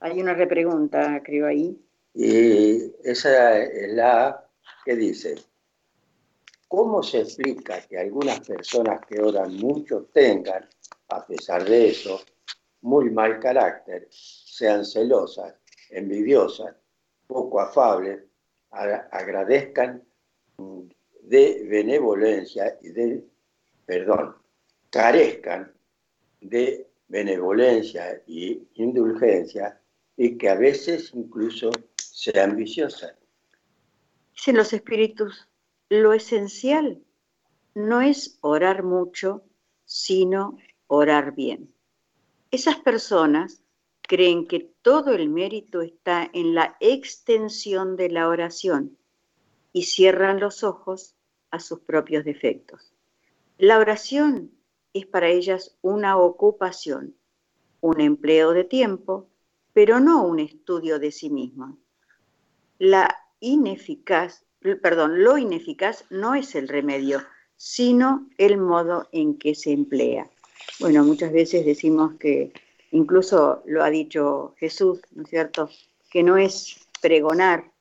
Hay 0.01 0.21
una 0.21 0.35
repregunta, 0.35 1.21
creo, 1.25 1.47
ahí. 1.47 1.77
Y 2.15 2.93
esa 3.03 3.59
es 3.59 3.93
la 3.93 4.49
que 4.85 4.95
dice, 4.95 5.35
¿cómo 6.69 7.03
se 7.03 7.21
explica 7.21 7.81
que 7.81 7.99
algunas 7.99 8.41
personas 8.41 9.01
que 9.07 9.21
oran 9.21 9.55
mucho 9.57 10.09
tengan, 10.13 10.67
a 11.09 11.27
pesar 11.27 11.65
de 11.65 11.89
eso, 11.89 12.21
muy 12.87 13.11
mal 13.11 13.41
carácter, 13.41 14.07
sean 14.11 14.85
celosas, 14.85 15.57
envidiosas, 15.91 16.77
poco 17.27 17.61
afables, 17.61 18.23
agradezcan 18.71 20.05
de 21.23 21.67
benevolencia 21.69 22.79
y 22.81 22.91
de, 22.91 23.25
perdón, 23.85 24.37
carezcan 24.89 25.73
de 26.41 26.89
benevolencia 27.09 28.23
y 28.25 28.69
indulgencia 28.75 29.81
y 30.17 30.39
que 30.39 30.49
a 30.49 30.55
veces 30.55 31.11
incluso 31.13 31.73
sean 31.97 32.57
viciosas. 32.57 33.17
Dicen 34.33 34.57
los 34.57 34.73
espíritus, 34.73 35.49
lo 35.89 36.13
esencial 36.13 37.03
no 37.75 38.01
es 38.01 38.39
orar 38.43 38.85
mucho, 38.85 39.43
sino 39.85 40.57
orar 40.87 41.35
bien. 41.35 41.76
Esas 42.51 42.77
personas 42.77 43.63
creen 44.03 44.47
que 44.47 44.73
todo 44.83 45.13
el 45.13 45.29
mérito 45.29 45.83
está 45.83 46.31
en 46.33 46.55
la 46.55 46.77
extensión 46.81 47.97
de 47.97 48.09
la 48.11 48.29
oración 48.29 48.97
y 49.73 49.83
cierran 49.83 50.39
los 50.39 50.63
ojos 50.63 51.17
a 51.51 51.59
sus 51.59 51.81
propios 51.81 52.25
defectos. 52.25 52.93
La 53.59 53.79
oración 53.79 54.53
es 54.93 55.07
para 55.07 55.29
ellas 55.29 55.77
una 55.83 56.17
ocupación, 56.17 57.17
un 57.81 58.01
empleo 58.01 58.53
de 58.53 58.65
tiempo, 58.65 59.29
pero 59.73 59.99
no 60.01 60.25
un 60.25 60.41
estudio 60.41 60.99
de 60.99 61.11
sí 61.11 61.29
misma. 61.29 61.77
La 62.79 63.17
ineficaz, 63.41 64.45
lo 64.61 65.39
ineficaz 65.39 66.05
no 66.11 66.35
es 66.35 66.55
el 66.55 66.69
remedio, 66.69 67.23
sino 67.57 68.29
el 68.39 68.59
modo 68.59 69.09
en 69.13 69.37
que 69.39 69.55
se 69.55 69.73
emplea. 69.73 70.31
Bueno, 70.81 71.05
muchas 71.05 71.33
veces 71.33 71.65
decimos 71.65 72.15
que 72.19 72.53
incluso 72.91 73.63
lo 73.67 73.83
ha 73.83 73.91
dicho 73.91 74.55
Jesús, 74.59 75.01
¿no 75.13 75.23
es 75.23 75.31
cierto? 75.31 75.71
Que 76.11 76.23
no 76.23 76.37
es 76.37 76.87
pregonar 77.01 77.73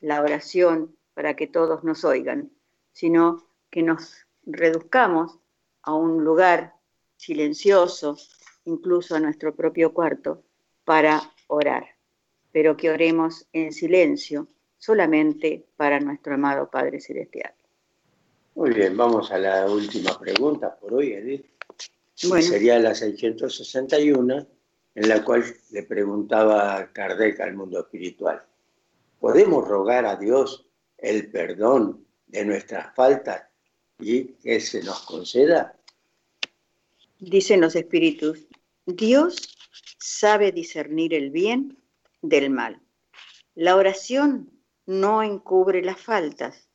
la 0.00 0.22
oración 0.22 0.96
para 1.14 1.34
que 1.34 1.46
todos 1.46 1.84
nos 1.84 2.04
oigan, 2.04 2.50
sino 2.92 3.44
que 3.70 3.82
nos 3.82 4.26
reduzcamos 4.46 5.38
a 5.82 5.94
un 5.94 6.24
lugar 6.24 6.74
silencioso, 7.16 8.16
incluso 8.64 9.16
a 9.16 9.20
nuestro 9.20 9.54
propio 9.54 9.92
cuarto, 9.92 10.42
para 10.84 11.20
orar, 11.48 11.86
pero 12.52 12.76
que 12.76 12.90
oremos 12.90 13.46
en 13.52 13.72
silencio 13.72 14.48
solamente 14.78 15.66
para 15.76 16.00
nuestro 16.00 16.34
amado 16.34 16.70
Padre 16.70 17.00
Celestial. 17.00 17.52
Muy 18.54 18.70
bien, 18.70 18.96
vamos 18.96 19.30
a 19.30 19.38
la 19.38 19.66
última 19.66 20.18
pregunta 20.18 20.76
por 20.76 20.94
hoy, 20.94 21.12
Edith. 21.12 21.57
Sería 22.18 22.80
la 22.80 22.96
661, 22.96 24.46
en 24.96 25.08
la 25.08 25.24
cual 25.24 25.44
le 25.70 25.84
preguntaba 25.84 26.92
Kardec 26.92 27.38
al 27.38 27.54
mundo 27.54 27.78
espiritual. 27.78 28.44
¿Podemos 29.20 29.68
rogar 29.68 30.04
a 30.04 30.16
Dios 30.16 30.66
el 30.96 31.30
perdón 31.30 32.04
de 32.26 32.44
nuestras 32.44 32.92
faltas 32.96 33.44
y 34.00 34.32
que 34.34 34.58
se 34.58 34.82
nos 34.82 35.02
conceda? 35.02 35.78
Dicen 37.20 37.60
los 37.60 37.76
espíritus, 37.76 38.48
Dios 38.84 39.56
sabe 40.00 40.50
discernir 40.50 41.14
el 41.14 41.30
bien 41.30 41.78
del 42.20 42.50
mal. 42.50 42.80
La 43.54 43.76
oración 43.76 44.50
no 44.86 45.22
encubre 45.22 45.82
las 45.82 46.00
faltas. 46.00 46.68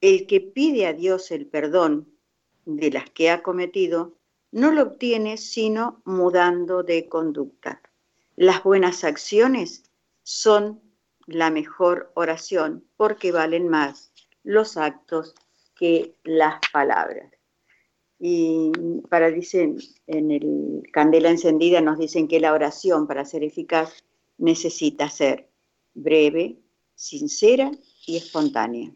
El 0.00 0.26
que 0.26 0.40
pide 0.40 0.86
a 0.86 0.94
Dios 0.94 1.30
el 1.30 1.46
perdón 1.46 2.16
de 2.64 2.90
las 2.90 3.10
que 3.10 3.28
ha 3.30 3.42
cometido 3.42 4.15
no 4.56 4.72
lo 4.72 4.84
obtiene 4.84 5.36
sino 5.36 6.00
mudando 6.06 6.82
de 6.82 7.10
conducta. 7.10 7.82
Las 8.36 8.62
buenas 8.62 9.04
acciones 9.04 9.84
son 10.22 10.80
la 11.26 11.50
mejor 11.50 12.10
oración 12.14 12.82
porque 12.96 13.32
valen 13.32 13.68
más 13.68 14.12
los 14.44 14.78
actos 14.78 15.34
que 15.78 16.16
las 16.24 16.58
palabras. 16.72 17.30
Y 18.18 18.72
para 19.10 19.30
dicen 19.30 19.76
en 20.06 20.30
el 20.30 20.82
Candela 20.90 21.28
encendida 21.28 21.82
nos 21.82 21.98
dicen 21.98 22.26
que 22.26 22.40
la 22.40 22.54
oración 22.54 23.06
para 23.06 23.26
ser 23.26 23.44
eficaz 23.44 24.04
necesita 24.38 25.10
ser 25.10 25.50
breve, 25.92 26.56
sincera 26.94 27.70
y 28.06 28.16
espontánea. 28.16 28.90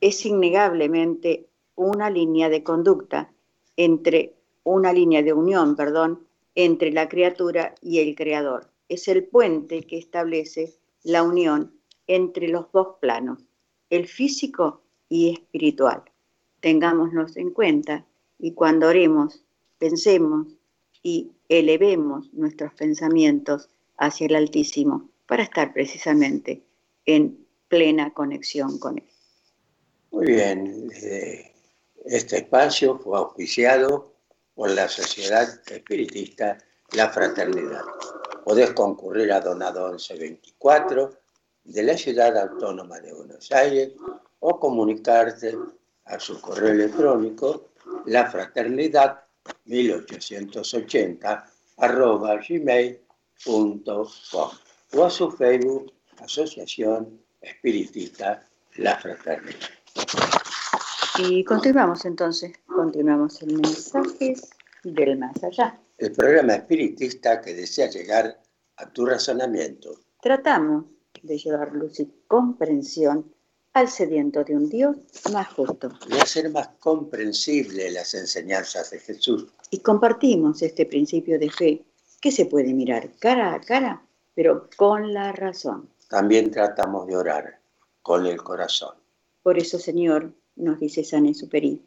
Es 0.00 0.24
innegablemente 0.24 1.50
una 1.74 2.08
línea 2.08 2.48
de 2.48 2.62
conducta 2.62 3.30
entre 3.76 4.36
una 4.64 4.92
línea 4.92 5.22
de 5.22 5.32
unión, 5.32 5.76
perdón, 5.76 6.26
entre 6.54 6.92
la 6.92 7.08
criatura 7.08 7.74
y 7.80 7.98
el 8.00 8.14
creador. 8.14 8.68
Es 8.88 9.08
el 9.08 9.24
puente 9.24 9.82
que 9.82 9.98
establece 9.98 10.74
la 11.02 11.22
unión 11.22 11.72
entre 12.06 12.48
los 12.48 12.70
dos 12.72 12.96
planos, 13.00 13.38
el 13.90 14.06
físico 14.06 14.82
y 15.08 15.32
espiritual. 15.32 16.02
Tengámonos 16.60 17.36
en 17.36 17.50
cuenta 17.50 18.04
y 18.38 18.52
cuando 18.52 18.88
oremos, 18.88 19.44
pensemos 19.78 20.48
y 21.02 21.32
elevemos 21.48 22.32
nuestros 22.32 22.72
pensamientos 22.74 23.68
hacia 23.98 24.26
el 24.26 24.36
Altísimo 24.36 25.10
para 25.26 25.42
estar 25.42 25.72
precisamente 25.72 26.62
en 27.06 27.46
plena 27.68 28.12
conexión 28.12 28.78
con 28.78 28.98
Él. 28.98 29.04
Muy 30.10 30.26
bien, 30.26 30.90
eh, 31.02 31.52
este 32.04 32.38
espacio 32.38 32.98
fue 32.98 33.18
auspiciado 33.18 34.11
por 34.62 34.70
la 34.70 34.88
Sociedad 34.88 35.60
Espiritista 35.66 36.56
La 36.92 37.08
Fraternidad. 37.08 37.82
Podés 38.44 38.70
concurrir 38.70 39.32
a 39.32 39.40
Donado 39.40 39.88
1124 39.88 41.18
de 41.64 41.82
la 41.82 41.98
Ciudad 41.98 42.38
Autónoma 42.38 43.00
de 43.00 43.12
Buenos 43.12 43.50
Aires 43.50 43.90
o 44.38 44.60
comunicarte 44.60 45.58
a 46.04 46.20
su 46.20 46.40
correo 46.40 46.74
electrónico 46.74 47.70
lafraternidad 48.06 49.24
1880 49.64 51.50
arroba 51.78 52.36
gmail.com 52.36 53.82
o 54.92 55.04
a 55.04 55.10
su 55.10 55.32
Facebook 55.32 55.92
Asociación 56.20 57.20
Espiritista 57.40 58.46
La 58.76 58.96
Fraternidad. 58.96 59.58
Y 61.18 61.42
continuamos 61.42 62.04
entonces, 62.04 62.52
continuamos 62.72 63.42
el 63.42 63.54
mensaje 63.54 64.34
del 64.82 65.18
más 65.18 65.42
allá. 65.44 65.78
El 65.98 66.12
programa 66.12 66.54
espiritista 66.54 67.40
que 67.40 67.54
desea 67.54 67.88
llegar 67.88 68.40
a 68.76 68.90
tu 68.90 69.06
razonamiento. 69.06 70.00
Tratamos 70.20 70.86
de 71.22 71.38
llevar 71.38 71.72
luz 71.72 72.00
y 72.00 72.10
comprensión 72.26 73.32
al 73.74 73.88
sediento 73.88 74.44
de 74.44 74.56
un 74.56 74.68
Dios 74.68 74.96
más 75.32 75.48
justo. 75.48 75.90
Y 76.08 76.18
hacer 76.18 76.50
más 76.50 76.68
comprensible 76.78 77.90
las 77.90 78.14
enseñanzas 78.14 78.90
de 78.90 78.98
Jesús. 78.98 79.46
Y 79.70 79.78
compartimos 79.78 80.62
este 80.62 80.86
principio 80.86 81.38
de 81.38 81.50
fe 81.50 81.84
que 82.20 82.30
se 82.30 82.46
puede 82.46 82.74
mirar 82.74 83.10
cara 83.18 83.54
a 83.54 83.60
cara, 83.60 84.04
pero 84.34 84.68
con 84.76 85.12
la 85.12 85.32
razón. 85.32 85.88
También 86.08 86.50
tratamos 86.50 87.06
de 87.06 87.16
orar 87.16 87.60
con 88.02 88.26
el 88.26 88.42
corazón. 88.42 88.96
Por 89.42 89.58
eso, 89.58 89.78
Señor, 89.78 90.32
nos 90.56 90.78
dice 90.78 91.02
San 91.02 91.26
Exupéry, 91.26 91.82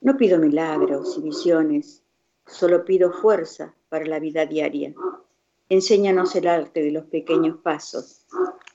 no 0.00 0.16
pido 0.16 0.38
milagros 0.38 1.16
y 1.18 1.22
visiones, 1.22 2.02
solo 2.46 2.84
pido 2.84 3.12
fuerza 3.12 3.74
para 3.88 4.06
la 4.06 4.18
vida 4.18 4.46
diaria. 4.46 4.94
Enséñanos 5.68 6.34
el 6.36 6.46
arte 6.46 6.82
de 6.82 6.92
los 6.92 7.04
pequeños 7.06 7.58
pasos. 7.58 8.26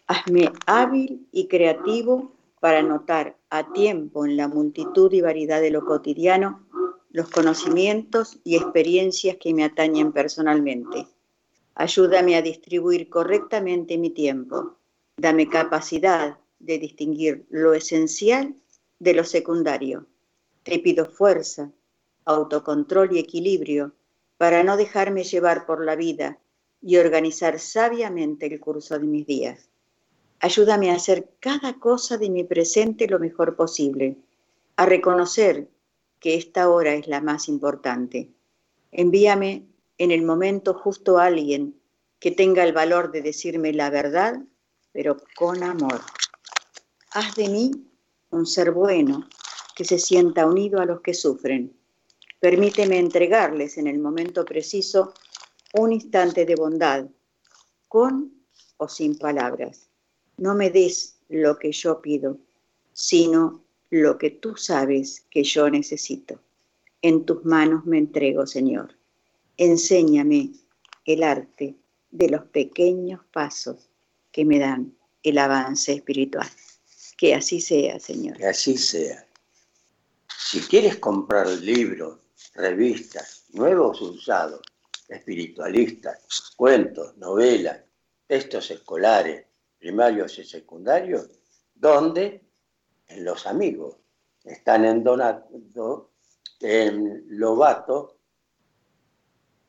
Hazme 0.07 0.51
hábil 0.65 1.27
y 1.31 1.47
creativo 1.47 2.33
para 2.59 2.81
notar 2.81 3.37
a 3.49 3.71
tiempo 3.71 4.25
en 4.25 4.37
la 4.37 4.47
multitud 4.47 5.11
y 5.13 5.21
variedad 5.21 5.61
de 5.61 5.71
lo 5.71 5.85
cotidiano 5.85 6.65
los 7.11 7.29
conocimientos 7.29 8.39
y 8.43 8.55
experiencias 8.55 9.37
que 9.37 9.53
me 9.53 9.63
atañen 9.63 10.11
personalmente. 10.11 11.07
Ayúdame 11.75 12.35
a 12.35 12.41
distribuir 12.41 13.09
correctamente 13.09 13.97
mi 13.97 14.11
tiempo. 14.11 14.77
Dame 15.17 15.49
capacidad 15.49 16.37
de 16.59 16.77
distinguir 16.77 17.45
lo 17.49 17.73
esencial 17.73 18.55
de 18.99 19.13
lo 19.13 19.23
secundario. 19.23 20.05
Te 20.63 20.79
pido 20.79 21.05
fuerza, 21.05 21.71
autocontrol 22.25 23.15
y 23.15 23.19
equilibrio 23.19 23.93
para 24.37 24.63
no 24.63 24.77
dejarme 24.77 25.23
llevar 25.23 25.65
por 25.65 25.83
la 25.83 25.95
vida 25.95 26.39
y 26.81 26.97
organizar 26.97 27.59
sabiamente 27.59 28.47
el 28.47 28.59
curso 28.59 28.97
de 28.97 29.05
mis 29.05 29.25
días. 29.25 29.69
Ayúdame 30.39 30.91
a 30.91 30.95
hacer 30.95 31.29
cada 31.39 31.73
cosa 31.79 32.17
de 32.17 32.29
mi 32.29 32.43
presente 32.43 33.07
lo 33.07 33.19
mejor 33.19 33.55
posible. 33.55 34.17
a 34.77 34.85
reconocer 34.85 35.67
que 36.19 36.35
esta 36.35 36.69
hora 36.69 36.93
es 36.95 37.07
la 37.07 37.21
más 37.21 37.49
importante. 37.49 38.31
Envíame 38.91 39.67
en 39.99 40.09
el 40.09 40.23
momento 40.23 40.73
justo 40.73 41.19
a 41.19 41.25
alguien 41.25 41.79
que 42.19 42.31
tenga 42.31 42.63
el 42.63 42.73
valor 42.73 43.11
de 43.11 43.21
decirme 43.21 43.73
la 43.73 43.91
verdad, 43.91 44.41
pero 44.91 45.17
con 45.35 45.61
amor. 45.61 46.01
Haz 47.11 47.35
de 47.35 47.49
mí 47.49 47.71
un 48.31 48.47
ser 48.47 48.71
bueno 48.71 49.27
que 49.75 49.85
se 49.85 49.99
sienta 49.99 50.45
unido 50.45 50.79
a 50.79 50.85
los 50.85 51.01
que 51.01 51.13
sufren. 51.13 51.73
Permíteme 52.39 52.97
entregarles 52.97 53.77
en 53.77 53.87
el 53.87 53.99
momento 53.99 54.45
preciso 54.45 55.13
un 55.73 55.93
instante 55.93 56.45
de 56.45 56.55
bondad, 56.55 57.05
con 57.87 58.33
o 58.77 58.87
sin 58.87 59.17
palabras. 59.17 59.89
No 60.37 60.55
me 60.55 60.69
des 60.69 61.17
lo 61.29 61.57
que 61.57 61.71
yo 61.71 62.01
pido, 62.01 62.37
sino 62.93 63.63
lo 63.89 64.17
que 64.17 64.31
tú 64.31 64.55
sabes 64.55 65.25
que 65.29 65.43
yo 65.43 65.69
necesito. 65.69 66.39
En 67.01 67.25
tus 67.25 67.43
manos 67.45 67.85
me 67.85 67.97
entrego, 67.97 68.47
Señor. 68.47 68.95
Enséñame 69.57 70.51
el 71.05 71.23
arte 71.23 71.75
de 72.09 72.29
los 72.29 72.43
pequeños 72.45 73.21
pasos 73.31 73.89
que 74.31 74.45
me 74.45 74.59
dan 74.59 74.95
el 75.23 75.37
avance 75.37 75.93
espiritual. 75.93 76.47
Que 77.17 77.35
así 77.35 77.61
sea, 77.61 77.99
Señor. 77.99 78.37
Que 78.37 78.47
así 78.47 78.77
sea. 78.77 79.27
Si 80.43 80.59
quieres 80.59 80.97
comprar 80.97 81.47
libros, 81.47 82.19
revistas, 82.55 83.45
nuevos 83.53 84.01
usados, 84.01 84.59
espiritualistas, 85.07 86.51
cuentos, 86.57 87.15
novelas, 87.17 87.79
textos 88.27 88.71
escolares, 88.71 89.45
primarios 89.77 90.37
y 90.39 90.43
secundarios, 90.43 91.29
¿dónde? 91.73 92.43
En 93.07 93.23
los 93.23 93.47
amigos. 93.47 93.95
Están 94.43 94.83
en 94.83 95.03
Donato, 95.03 96.11
en 96.59 97.23
Lobato, 97.29 98.17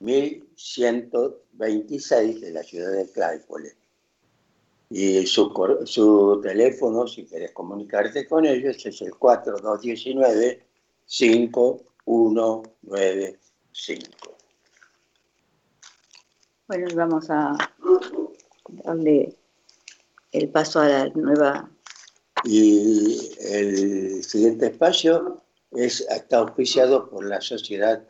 1126 0.00 2.40
de 2.40 2.50
la 2.50 2.64
ciudad 2.64 2.90
de 2.92 3.08
Claypole. 3.12 3.76
Y 4.94 5.26
su, 5.26 5.50
su 5.86 6.38
teléfono, 6.42 7.06
si 7.06 7.24
querés 7.24 7.52
comunicarte 7.52 8.28
con 8.28 8.44
ellos, 8.44 8.84
es 8.84 9.00
el 9.00 9.12
4219-5195. 9.12 10.62
Bueno, 16.68 16.86
vamos 16.94 17.30
a 17.30 17.56
darle 18.84 19.34
el 20.32 20.50
paso 20.50 20.80
a 20.80 20.88
la 20.88 21.08
nueva. 21.08 21.70
Y 22.44 23.30
el 23.40 24.22
siguiente 24.22 24.66
espacio 24.66 25.40
es, 25.70 26.02
está 26.10 26.36
auspiciado 26.38 27.08
por 27.08 27.24
la 27.24 27.40
Sociedad 27.40 28.06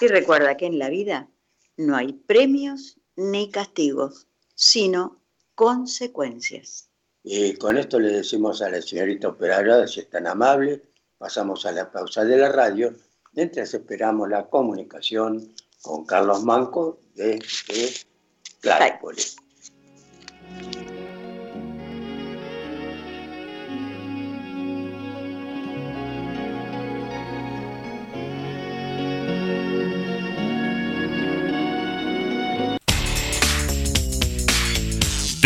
Y 0.00 0.06
recuerda 0.06 0.56
que 0.56 0.66
en 0.66 0.78
la 0.78 0.88
vida 0.88 1.28
no 1.76 1.96
hay 1.96 2.12
premios 2.12 3.00
ni 3.16 3.50
castigos, 3.50 4.27
sino 4.58 5.22
consecuencias. 5.54 6.90
Y 7.22 7.54
con 7.54 7.78
esto 7.78 8.00
le 8.00 8.10
decimos 8.10 8.60
a 8.60 8.68
la 8.68 8.82
señorita 8.82 9.28
operadora, 9.28 9.86
si 9.86 10.00
es 10.00 10.10
tan 10.10 10.26
amable, 10.26 10.82
pasamos 11.16 11.64
a 11.64 11.70
la 11.70 11.92
pausa 11.92 12.24
de 12.24 12.38
la 12.38 12.50
radio, 12.50 12.92
mientras 13.34 13.72
esperamos 13.72 14.28
la 14.28 14.48
comunicación 14.48 15.54
con 15.80 16.04
Carlos 16.06 16.42
Manco 16.42 16.98
de, 17.14 17.38
de 18.62 20.97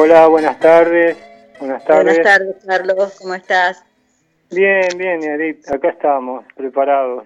Hola, 0.00 0.28
buenas 0.28 0.60
tardes. 0.60 1.16
Buenas 1.58 1.84
tardes. 1.84 2.18
Buenas 2.18 2.38
tardes, 2.38 2.64
Carlos. 2.64 3.18
¿Cómo 3.20 3.34
estás? 3.34 3.84
Bien, 4.48 4.86
bien, 4.96 5.24
Edith. 5.24 5.68
Acá 5.68 5.88
estamos, 5.88 6.44
preparados. 6.54 7.24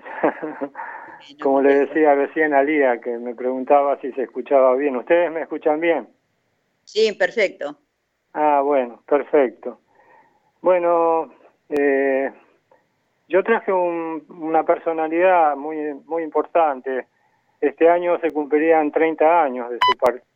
Como 1.42 1.60
le 1.60 1.80
decía 1.80 2.14
recién 2.14 2.54
a 2.54 2.62
Lía, 2.62 2.98
que 2.98 3.18
me 3.18 3.34
preguntaba 3.34 4.00
si 4.00 4.10
se 4.12 4.22
escuchaba 4.22 4.74
bien. 4.76 4.96
¿Ustedes 4.96 5.30
me 5.30 5.42
escuchan 5.42 5.80
bien? 5.80 6.08
Sí, 6.84 7.12
perfecto. 7.12 7.76
Ah, 8.32 8.62
bueno, 8.64 9.02
perfecto. 9.06 9.80
Bueno, 10.62 11.30
eh, 11.68 12.32
yo 13.28 13.44
traje 13.44 13.70
una 13.70 14.64
personalidad 14.64 15.56
muy, 15.56 15.76
muy 16.06 16.22
importante. 16.22 17.06
Este 17.60 17.90
año 17.90 18.18
se 18.20 18.30
cumplirían 18.30 18.90
30 18.90 19.42
años 19.42 19.68
de 19.68 19.76
su 19.76 19.98
parte. 19.98 20.31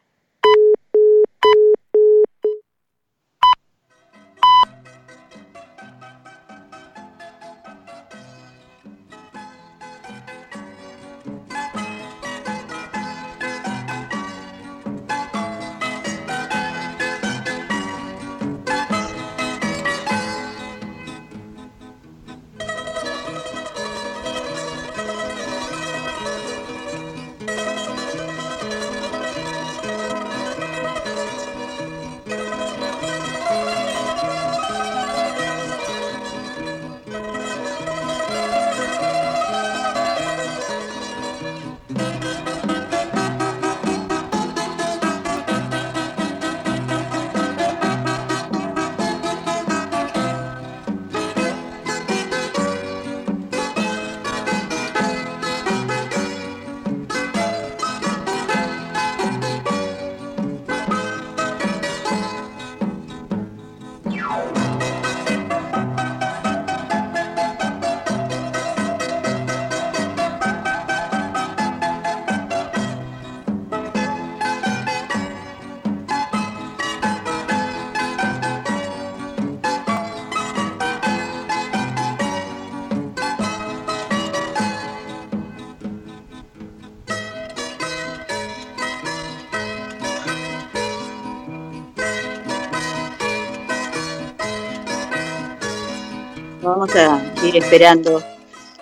Vamos 96.66 96.96
a 96.96 97.22
ir 97.44 97.56
esperando 97.56 98.20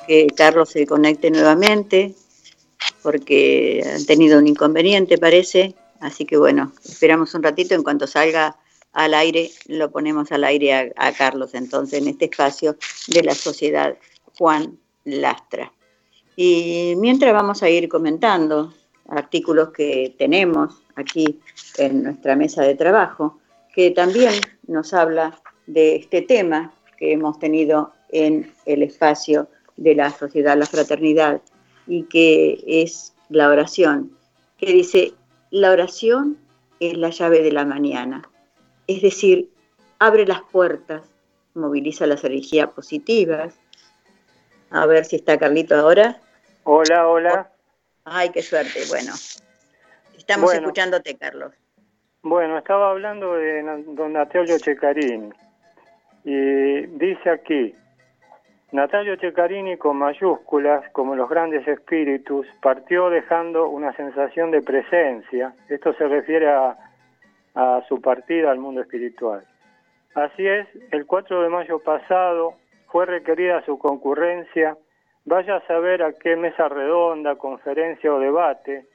que 0.07 0.27
Carlos 0.35 0.71
se 0.71 0.87
conecte 0.87 1.31
nuevamente, 1.31 2.15
porque 3.03 3.85
han 3.95 4.07
tenido 4.07 4.39
un 4.39 4.47
inconveniente, 4.47 5.19
parece. 5.19 5.75
Así 6.01 6.25
que 6.25 6.37
bueno, 6.39 6.73
esperamos 6.83 7.35
un 7.35 7.43
ratito, 7.43 7.75
en 7.75 7.83
cuanto 7.83 8.07
salga 8.07 8.57
al 8.93 9.13
aire, 9.13 9.51
lo 9.67 9.91
ponemos 9.91 10.33
al 10.33 10.45
aire 10.45 10.93
a, 10.97 11.13
Carlos 11.13 11.55
entonces 11.55 12.01
en 12.01 12.09
este 12.09 12.27
espacio 12.27 12.77
de 13.09 13.23
la 13.23 13.35
sociedad 13.35 13.97
Juan 14.39 14.79
Lastra. 15.05 15.73
Y 16.37 16.95
mientras 16.97 17.33
vamos 17.33 17.63
a 17.63 17.69
ir 17.69 17.89
comentando 17.89 18.73
artículos 19.09 19.71
que 19.71 20.15
tenemos 20.19 20.83
aquí 20.97 21.41
en 21.77 22.03
nuestra 22.03 22.35
mesa 22.35 22.63
de 22.63 22.77
trabajo, 22.77 23.39
que 23.75 23.91
también 23.91 24.33
nos 24.67 24.95
habla 24.95 25.39
de 25.67 25.97
este 25.97 26.23
tema 26.23 26.73
que 27.05 27.13
hemos 27.13 27.39
tenido 27.39 27.93
en 28.09 28.51
el 28.65 28.83
espacio 28.83 29.47
de 29.77 29.95
la 29.95 30.09
sociedad, 30.11 30.57
la 30.57 30.65
fraternidad, 30.65 31.43
y 31.87 32.05
que 32.05 32.65
es 32.67 33.15
la 33.29 33.51
oración, 33.51 34.17
que 34.57 34.73
dice, 34.73 35.13
la 35.51 35.71
oración 35.71 36.39
es 36.81 36.97
la 36.97 37.11
llave 37.11 37.43
de 37.43 37.53
la 37.53 37.67
mañana, 37.67 38.23
es 38.87 39.03
decir, 39.03 39.51
abre 39.99 40.27
las 40.27 40.41
puertas, 40.51 41.03
moviliza 41.53 42.07
las 42.07 42.25
energías 42.25 42.71
positivas. 42.71 43.55
A 44.71 44.87
ver 44.87 45.05
si 45.05 45.17
está 45.17 45.39
Carlito 45.39 45.77
ahora. 45.77 46.21
Hola, 46.63 47.07
hola. 47.07 47.53
Ay, 48.05 48.31
qué 48.31 48.41
suerte. 48.41 48.81
Bueno, 48.89 49.13
estamos 50.17 50.55
escuchándote, 50.55 51.17
Carlos. 51.17 51.53
Bueno, 52.23 52.57
estaba 52.57 52.91
hablando 52.91 53.35
de 53.35 53.63
don 53.89 54.15
Natalio 54.15 54.59
Checarini 54.59 55.44
y 56.25 56.87
dice 56.87 57.31
aquí, 57.31 57.75
Natalio 58.73 59.15
Checarini 59.17 59.77
con 59.77 59.99
mayúsculas, 59.99 60.89
como 60.91 61.15
los 61.15 61.29
grandes 61.29 61.69
espíritus, 61.69 62.47
partió 62.63 63.11
dejando 63.11 63.69
una 63.69 63.93
sensación 63.93 64.51
de 64.51 64.63
presencia. 64.63 65.55
Esto 65.69 65.93
se 65.95 66.09
refiere 66.09 66.51
a, 66.51 66.77
a 67.55 67.83
su 67.89 68.01
partida 68.01 68.51
al 68.51 68.59
mundo 68.59 68.81
espiritual. 68.81 69.45
Así 70.15 70.47
es, 70.47 70.67
el 70.91 71.07
4 71.07 71.43
de 71.43 71.49
mayo 71.51 71.79
pasado 71.81 72.55
fue 72.87 73.05
requerida 73.05 73.63
su 73.65 73.79
concurrencia, 73.79 74.77
vaya 75.25 75.57
a 75.57 75.67
saber 75.67 76.03
a 76.03 76.13
qué 76.13 76.37
mesa 76.37 76.69
redonda, 76.69 77.37
conferencia 77.37 78.13
o 78.13 78.19
debate, 78.19 78.87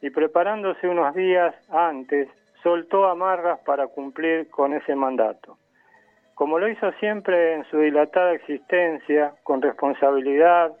y 0.00 0.10
preparándose 0.10 0.88
unos 0.88 1.14
días 1.14 1.54
antes, 1.70 2.28
soltó 2.62 3.06
amarras 3.06 3.58
para 3.60 3.86
cumplir 3.88 4.48
con 4.48 4.72
ese 4.72 4.94
mandato 4.94 5.58
como 6.40 6.58
lo 6.58 6.70
hizo 6.70 6.90
siempre 6.92 7.52
en 7.52 7.64
su 7.64 7.80
dilatada 7.80 8.32
existencia, 8.32 9.34
con 9.42 9.60
responsabilidad, 9.60 10.72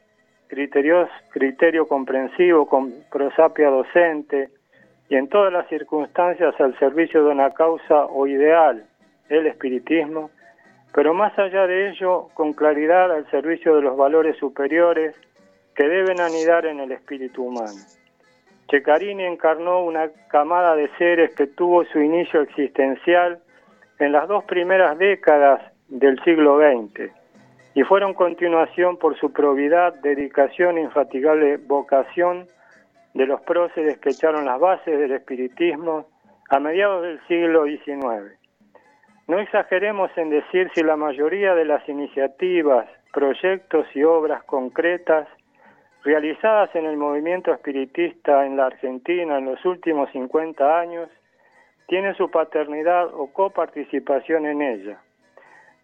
criterio 0.48 1.86
comprensivo, 1.86 2.66
con 2.66 2.94
prosapia 3.10 3.68
docente 3.68 4.48
y 5.10 5.16
en 5.16 5.28
todas 5.28 5.52
las 5.52 5.68
circunstancias 5.68 6.58
al 6.58 6.78
servicio 6.78 7.22
de 7.24 7.32
una 7.32 7.50
causa 7.50 8.06
o 8.06 8.26
ideal, 8.26 8.86
el 9.28 9.46
espiritismo, 9.48 10.30
pero 10.94 11.12
más 11.12 11.38
allá 11.38 11.66
de 11.66 11.90
ello, 11.90 12.28
con 12.32 12.54
claridad 12.54 13.12
al 13.12 13.30
servicio 13.30 13.76
de 13.76 13.82
los 13.82 13.98
valores 13.98 14.38
superiores 14.38 15.14
que 15.74 15.86
deben 15.86 16.22
anidar 16.22 16.64
en 16.64 16.80
el 16.80 16.90
espíritu 16.90 17.44
humano. 17.44 17.76
Checarini 18.70 19.24
encarnó 19.24 19.84
una 19.84 20.08
camada 20.30 20.74
de 20.74 20.88
seres 20.96 21.34
que 21.34 21.48
tuvo 21.48 21.84
su 21.84 22.00
inicio 22.00 22.40
existencial 22.40 23.42
en 24.00 24.12
las 24.12 24.26
dos 24.26 24.44
primeras 24.44 24.98
décadas 24.98 25.60
del 25.88 26.18
siglo 26.24 26.58
XX 26.58 27.12
y 27.74 27.82
fueron 27.82 28.14
continuación 28.14 28.96
por 28.96 29.16
su 29.18 29.32
probidad, 29.32 29.94
dedicación 30.02 30.78
e 30.78 30.82
infatigable 30.82 31.58
vocación 31.58 32.46
de 33.14 33.26
los 33.26 33.40
próceres 33.42 33.98
que 33.98 34.10
echaron 34.10 34.46
las 34.46 34.58
bases 34.58 34.98
del 34.98 35.12
espiritismo 35.12 36.06
a 36.48 36.58
mediados 36.58 37.02
del 37.02 37.20
siglo 37.28 37.64
XIX. 37.66 38.38
No 39.28 39.38
exageremos 39.38 40.10
en 40.16 40.30
decir 40.30 40.70
si 40.74 40.82
la 40.82 40.96
mayoría 40.96 41.54
de 41.54 41.64
las 41.64 41.86
iniciativas, 41.88 42.88
proyectos 43.12 43.86
y 43.94 44.02
obras 44.02 44.42
concretas 44.44 45.28
realizadas 46.02 46.74
en 46.74 46.86
el 46.86 46.96
movimiento 46.96 47.52
espiritista 47.52 48.46
en 48.46 48.56
la 48.56 48.66
Argentina 48.66 49.38
en 49.38 49.44
los 49.44 49.64
últimos 49.64 50.10
50 50.12 50.80
años 50.80 51.10
tiene 51.90 52.14
su 52.14 52.30
paternidad 52.30 53.12
o 53.12 53.32
coparticipación 53.32 54.46
en 54.46 54.62
ella. 54.62 55.00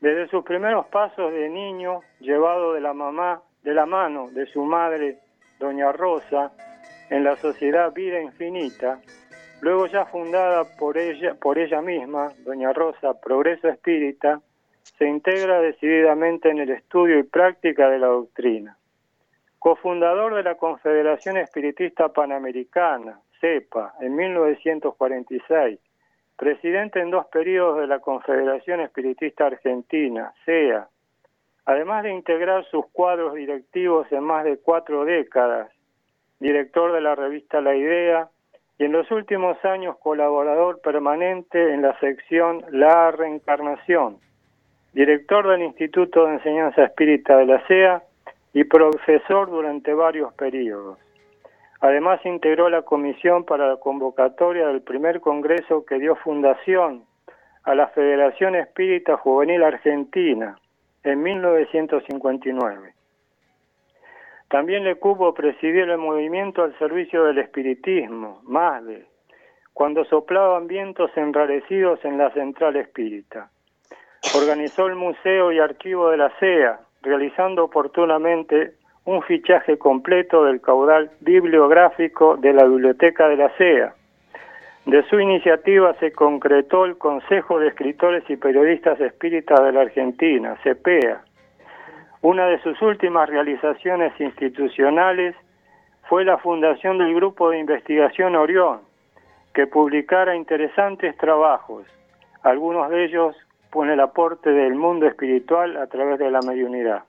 Desde 0.00 0.28
sus 0.28 0.44
primeros 0.44 0.86
pasos 0.86 1.32
de 1.32 1.48
niño, 1.48 1.98
llevado 2.20 2.74
de 2.74 2.80
la 2.80 2.94
mamá, 2.94 3.42
de 3.64 3.74
la 3.74 3.86
mano 3.86 4.28
de 4.30 4.46
su 4.46 4.62
madre, 4.62 5.18
doña 5.58 5.90
Rosa, 5.90 6.52
en 7.10 7.24
la 7.24 7.34
sociedad 7.34 7.92
Vida 7.92 8.22
Infinita, 8.22 9.00
luego 9.60 9.88
ya 9.88 10.04
fundada 10.04 10.62
por 10.78 10.96
ella, 10.96 11.34
por 11.34 11.58
ella 11.58 11.82
misma, 11.82 12.30
doña 12.44 12.72
Rosa 12.72 13.20
Progreso 13.20 13.68
Espírita, 13.68 14.40
se 14.84 15.08
integra 15.08 15.60
decididamente 15.60 16.50
en 16.50 16.58
el 16.58 16.70
estudio 16.70 17.18
y 17.18 17.24
práctica 17.24 17.90
de 17.90 17.98
la 17.98 18.06
doctrina. 18.06 18.78
Cofundador 19.58 20.36
de 20.36 20.44
la 20.44 20.54
Confederación 20.54 21.36
Espiritista 21.36 22.12
Panamericana, 22.12 23.18
CEPA, 23.40 23.94
en 24.00 24.14
1946, 24.14 25.80
presidente 26.36 27.00
en 27.00 27.10
dos 27.10 27.26
periodos 27.26 27.78
de 27.80 27.86
la 27.86 28.00
Confederación 28.00 28.80
Espiritista 28.80 29.46
Argentina, 29.46 30.32
CEA, 30.44 30.88
además 31.64 32.04
de 32.04 32.12
integrar 32.12 32.64
sus 32.66 32.86
cuadros 32.92 33.34
directivos 33.34 34.10
en 34.12 34.22
más 34.22 34.44
de 34.44 34.58
cuatro 34.58 35.04
décadas, 35.04 35.70
director 36.38 36.92
de 36.92 37.00
la 37.00 37.14
revista 37.14 37.60
La 37.60 37.74
Idea 37.74 38.28
y 38.78 38.84
en 38.84 38.92
los 38.92 39.10
últimos 39.10 39.62
años 39.64 39.96
colaborador 39.98 40.80
permanente 40.80 41.72
en 41.72 41.82
la 41.82 41.98
sección 41.98 42.64
La 42.70 43.10
Reencarnación, 43.10 44.18
director 44.92 45.48
del 45.48 45.62
Instituto 45.62 46.26
de 46.26 46.34
Enseñanza 46.34 46.84
Espírita 46.84 47.36
de 47.38 47.46
la 47.46 47.66
CEA 47.66 48.02
y 48.52 48.64
profesor 48.64 49.50
durante 49.50 49.94
varios 49.94 50.32
periodos. 50.34 50.98
Además 51.80 52.24
integró 52.24 52.68
la 52.70 52.82
comisión 52.82 53.44
para 53.44 53.68
la 53.68 53.76
convocatoria 53.76 54.68
del 54.68 54.82
primer 54.82 55.20
congreso 55.20 55.84
que 55.84 55.98
dio 55.98 56.16
fundación 56.16 57.04
a 57.64 57.74
la 57.74 57.88
Federación 57.88 58.54
Espírita 58.54 59.16
Juvenil 59.16 59.62
Argentina 59.62 60.58
en 61.02 61.22
1959. 61.22 62.94
También 64.48 64.84
le 64.84 64.94
cupo 64.94 65.34
presidir 65.34 65.90
el 65.90 65.98
movimiento 65.98 66.62
al 66.62 66.78
servicio 66.78 67.24
del 67.24 67.38
espiritismo, 67.38 68.40
MASDE, 68.44 69.06
cuando 69.72 70.04
soplaban 70.04 70.68
vientos 70.68 71.10
enrarecidos 71.16 72.02
en 72.04 72.16
la 72.16 72.30
central 72.30 72.76
espírita. 72.76 73.50
Organizó 74.34 74.86
el 74.86 74.94
Museo 74.94 75.52
y 75.52 75.58
Archivo 75.58 76.10
de 76.10 76.16
la 76.16 76.30
CEA, 76.38 76.80
realizando 77.02 77.64
oportunamente 77.64 78.74
un 79.06 79.22
fichaje 79.22 79.78
completo 79.78 80.44
del 80.44 80.60
caudal 80.60 81.10
bibliográfico 81.20 82.36
de 82.36 82.52
la 82.52 82.64
Biblioteca 82.64 83.28
de 83.28 83.36
la 83.36 83.48
CEA. 83.50 83.94
De 84.84 85.02
su 85.04 85.20
iniciativa 85.20 85.94
se 85.94 86.10
concretó 86.12 86.84
el 86.84 86.98
Consejo 86.98 87.60
de 87.60 87.68
Escritores 87.68 88.24
y 88.28 88.36
Periodistas 88.36 89.00
Espíritas 89.00 89.62
de 89.62 89.72
la 89.72 89.82
Argentina, 89.82 90.56
CEPEA. 90.64 91.22
Una 92.22 92.46
de 92.46 92.58
sus 92.62 92.82
últimas 92.82 93.28
realizaciones 93.28 94.12
institucionales 94.20 95.36
fue 96.08 96.24
la 96.24 96.38
fundación 96.38 96.98
del 96.98 97.14
Grupo 97.14 97.50
de 97.50 97.60
Investigación 97.60 98.34
Orión, 98.34 98.80
que 99.54 99.68
publicara 99.68 100.34
interesantes 100.34 101.16
trabajos, 101.16 101.86
algunos 102.42 102.90
de 102.90 103.04
ellos 103.04 103.36
con 103.70 103.88
el 103.88 104.00
aporte 104.00 104.50
del 104.50 104.74
mundo 104.74 105.06
espiritual 105.06 105.76
a 105.76 105.86
través 105.86 106.18
de 106.18 106.30
la 106.30 106.40
mediunidad 106.40 107.04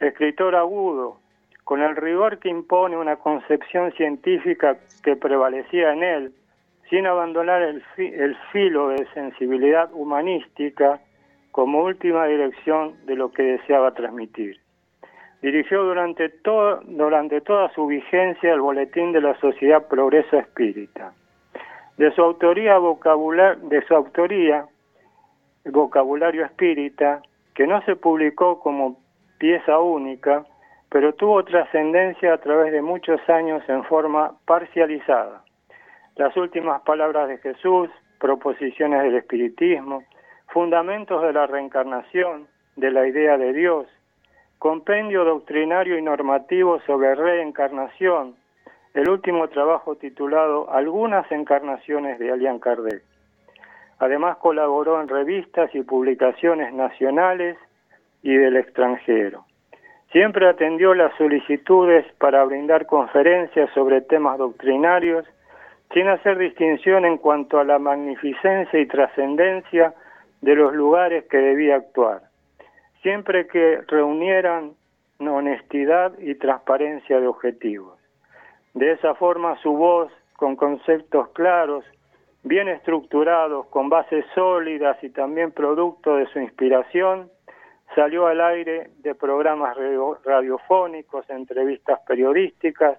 escritor 0.00 0.54
agudo, 0.54 1.18
con 1.64 1.82
el 1.82 1.96
rigor 1.96 2.38
que 2.38 2.48
impone 2.48 2.96
una 2.96 3.16
concepción 3.16 3.92
científica 3.92 4.78
que 5.02 5.16
prevalecía 5.16 5.92
en 5.92 6.02
él, 6.02 6.32
sin 6.88 7.06
abandonar 7.06 7.60
el, 7.62 7.82
filo 8.52 8.88
de 8.88 9.06
sensibilidad 9.12 9.90
humanística 9.92 11.00
como 11.50 11.82
última 11.82 12.26
dirección 12.26 12.94
de 13.04 13.16
lo 13.16 13.30
que 13.30 13.42
deseaba 13.42 13.92
transmitir. 13.92 14.58
Dirigió 15.42 15.84
durante, 15.84 16.32
durante 16.86 17.40
toda 17.42 17.70
su 17.74 17.86
vigencia 17.86 18.52
el 18.52 18.60
Boletín 18.60 19.12
de 19.12 19.20
la 19.20 19.38
Sociedad 19.38 19.86
Progreso 19.86 20.38
Espírita. 20.38 21.12
De 21.96 22.10
su 22.12 22.22
autoría, 22.22 22.76
el 22.76 22.80
vocabulario 25.72 26.44
espírita, 26.44 27.22
que 27.54 27.66
no 27.66 27.82
se 27.82 27.96
publicó 27.96 28.60
como 28.60 28.96
pieza 29.38 29.78
única, 29.78 30.44
pero 30.90 31.14
tuvo 31.14 31.44
trascendencia 31.44 32.34
a 32.34 32.38
través 32.38 32.72
de 32.72 32.82
muchos 32.82 33.20
años 33.28 33.62
en 33.68 33.84
forma 33.84 34.34
parcializada. 34.46 35.42
Las 36.16 36.36
últimas 36.36 36.82
palabras 36.82 37.28
de 37.28 37.38
Jesús, 37.38 37.88
proposiciones 38.18 39.02
del 39.02 39.16
espiritismo, 39.16 40.02
fundamentos 40.48 41.22
de 41.22 41.32
la 41.32 41.46
reencarnación, 41.46 42.48
de 42.76 42.90
la 42.90 43.06
idea 43.06 43.36
de 43.36 43.52
Dios, 43.52 43.86
compendio 44.58 45.24
doctrinario 45.24 45.98
y 45.98 46.02
normativo 46.02 46.80
sobre 46.86 47.14
reencarnación, 47.14 48.34
el 48.94 49.08
último 49.08 49.48
trabajo 49.48 49.96
titulado 49.96 50.70
Algunas 50.72 51.30
encarnaciones 51.30 52.18
de 52.18 52.32
Alian 52.32 52.58
Kardec. 52.58 53.02
Además 54.00 54.38
colaboró 54.38 55.00
en 55.00 55.08
revistas 55.08 55.72
y 55.74 55.82
publicaciones 55.82 56.72
nacionales 56.72 57.58
y 58.22 58.34
del 58.34 58.56
extranjero. 58.56 59.44
Siempre 60.12 60.48
atendió 60.48 60.94
las 60.94 61.14
solicitudes 61.16 62.06
para 62.18 62.44
brindar 62.44 62.86
conferencias 62.86 63.70
sobre 63.74 64.00
temas 64.00 64.38
doctrinarios, 64.38 65.26
sin 65.92 66.08
hacer 66.08 66.38
distinción 66.38 67.04
en 67.04 67.18
cuanto 67.18 67.58
a 67.58 67.64
la 67.64 67.78
magnificencia 67.78 68.78
y 68.78 68.86
trascendencia 68.86 69.94
de 70.40 70.54
los 70.54 70.74
lugares 70.74 71.24
que 71.24 71.38
debía 71.38 71.76
actuar, 71.76 72.22
siempre 73.02 73.46
que 73.46 73.80
reunieran 73.86 74.72
honestidad 75.20 76.12
y 76.18 76.34
transparencia 76.36 77.20
de 77.20 77.26
objetivos. 77.26 77.98
De 78.74 78.92
esa 78.92 79.14
forma 79.14 79.56
su 79.62 79.72
voz, 79.72 80.12
con 80.36 80.54
conceptos 80.54 81.28
claros, 81.30 81.84
bien 82.44 82.68
estructurados, 82.68 83.66
con 83.66 83.88
bases 83.88 84.24
sólidas 84.34 85.02
y 85.02 85.10
también 85.10 85.50
producto 85.50 86.16
de 86.16 86.26
su 86.26 86.38
inspiración, 86.38 87.30
salió 87.94 88.26
al 88.26 88.40
aire 88.40 88.90
de 88.98 89.14
programas 89.14 89.76
radiofónicos, 90.24 91.28
entrevistas 91.30 92.00
periodísticas, 92.06 92.98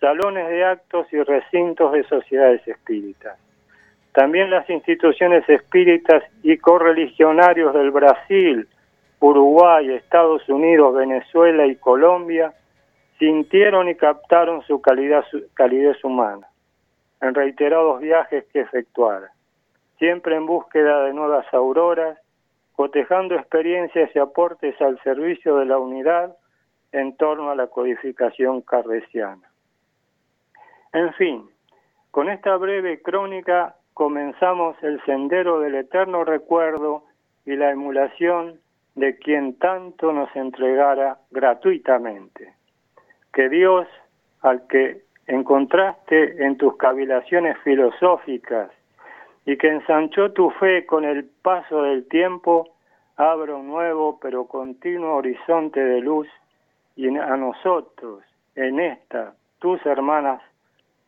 salones 0.00 0.48
de 0.48 0.64
actos 0.64 1.06
y 1.12 1.22
recintos 1.22 1.92
de 1.92 2.04
sociedades 2.04 2.66
espíritas. 2.66 3.38
También 4.12 4.50
las 4.50 4.68
instituciones 4.68 5.48
espíritas 5.48 6.24
y 6.42 6.56
correligionarios 6.56 7.72
del 7.74 7.90
Brasil, 7.90 8.66
Uruguay, 9.20 9.90
Estados 9.90 10.48
Unidos, 10.48 10.94
Venezuela 10.94 11.66
y 11.66 11.76
Colombia 11.76 12.52
sintieron 13.18 13.88
y 13.88 13.94
captaron 13.94 14.62
su 14.62 14.80
calidez 14.80 16.04
humana 16.04 16.48
en 17.20 17.34
reiterados 17.34 18.00
viajes 18.00 18.44
que 18.52 18.60
efectuara, 18.60 19.30
siempre 19.98 20.34
en 20.36 20.46
búsqueda 20.46 21.04
de 21.04 21.12
nuevas 21.12 21.46
auroras, 21.52 22.18
cotejando 22.80 23.34
experiencias 23.34 24.10
y 24.14 24.18
aportes 24.18 24.80
al 24.80 24.98
servicio 25.02 25.56
de 25.56 25.66
la 25.66 25.76
unidad 25.76 26.34
en 26.92 27.14
torno 27.18 27.50
a 27.50 27.54
la 27.54 27.66
codificación 27.66 28.62
cardesiana. 28.62 29.50
En 30.94 31.12
fin, 31.12 31.50
con 32.10 32.30
esta 32.30 32.56
breve 32.56 33.02
crónica 33.02 33.76
comenzamos 33.92 34.82
el 34.82 34.98
sendero 35.04 35.60
del 35.60 35.74
eterno 35.74 36.24
recuerdo 36.24 37.04
y 37.44 37.54
la 37.54 37.70
emulación 37.70 38.58
de 38.94 39.18
quien 39.18 39.58
tanto 39.58 40.14
nos 40.14 40.34
entregara 40.34 41.18
gratuitamente. 41.30 42.54
Que 43.34 43.50
Dios, 43.50 43.88
al 44.40 44.66
que 44.68 45.02
encontraste 45.26 46.42
en 46.42 46.56
tus 46.56 46.78
cavilaciones 46.78 47.58
filosóficas 47.58 48.70
y 49.46 49.56
que 49.56 49.68
ensanchó 49.68 50.32
tu 50.32 50.50
fe 50.50 50.86
con 50.86 51.04
el 51.04 51.24
paso 51.24 51.82
del 51.82 52.06
tiempo, 52.08 52.68
abra 53.16 53.54
un 53.54 53.68
nuevo 53.68 54.18
pero 54.20 54.46
continuo 54.46 55.16
horizonte 55.16 55.80
de 55.82 56.00
luz 56.00 56.28
y 56.96 57.08
a 57.16 57.36
nosotros, 57.36 58.22
en 58.54 58.80
esta, 58.80 59.34
tus 59.58 59.84
hermanas 59.86 60.42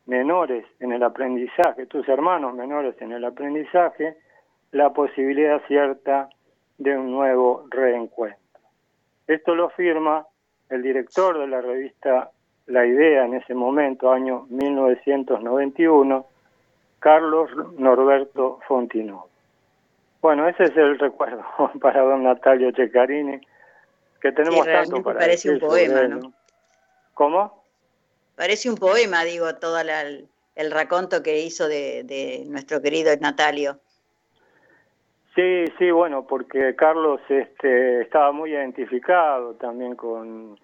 menores 0.07 0.65
en 0.81 0.93
el 0.93 1.03
aprendizaje, 1.03 1.87
tus 1.87 2.09
hermanos 2.09 2.55
menores 2.55 3.01
en 3.01 3.13
el 3.13 3.25
aprendizaje, 3.25 4.17
la 4.73 4.91
posibilidad 4.91 5.61
cierta 5.67 6.29
de 6.79 6.97
un 6.97 7.11
nuevo 7.11 7.67
reencuentro. 7.71 8.41
Esto 9.27 9.55
lo 9.55 9.69
firma 9.71 10.27
el 10.71 10.83
director 10.83 11.39
de 11.39 11.47
la 11.47 11.61
revista 11.61 12.31
La 12.67 12.87
Idea 12.87 13.25
en 13.25 13.35
ese 13.35 13.55
momento, 13.55 14.11
año 14.11 14.47
1991, 14.49 16.27
Carlos 17.03 17.51
Norberto 17.79 18.61
Fontino. 18.69 19.27
Bueno, 20.21 20.49
ese 20.49 20.65
es 20.65 20.77
el 20.77 20.99
recuerdo 21.01 21.45
para 21.81 22.01
don 22.01 22.23
Natalio 22.23 22.71
Checarini, 22.71 23.41
que 24.21 24.31
tenemos 24.31 24.65
tanto 24.65 25.03
para 25.03 25.19
parece 25.19 25.51
un 25.51 25.59
poema, 25.59 26.03
¿no? 26.05 26.33
¿Cómo? 27.15 27.65
Parece 28.37 28.71
un 28.71 28.77
poema, 28.77 29.25
digo, 29.25 29.53
todo 29.57 29.79
el 29.81 30.71
raconto 30.71 31.25
que 31.25 31.41
hizo 31.41 31.67
de, 31.67 32.05
de 32.05 32.45
nuestro 32.47 32.81
querido 32.81 33.11
Natalio. 33.21 33.81
Sí, 35.35 35.65
sí, 35.79 35.91
bueno, 35.91 36.25
porque 36.27 36.77
Carlos 36.77 37.21
este, 37.29 38.03
estaba 38.03 38.31
muy 38.31 38.53
identificado 38.53 39.55
también 39.55 39.97
con, 39.97 40.57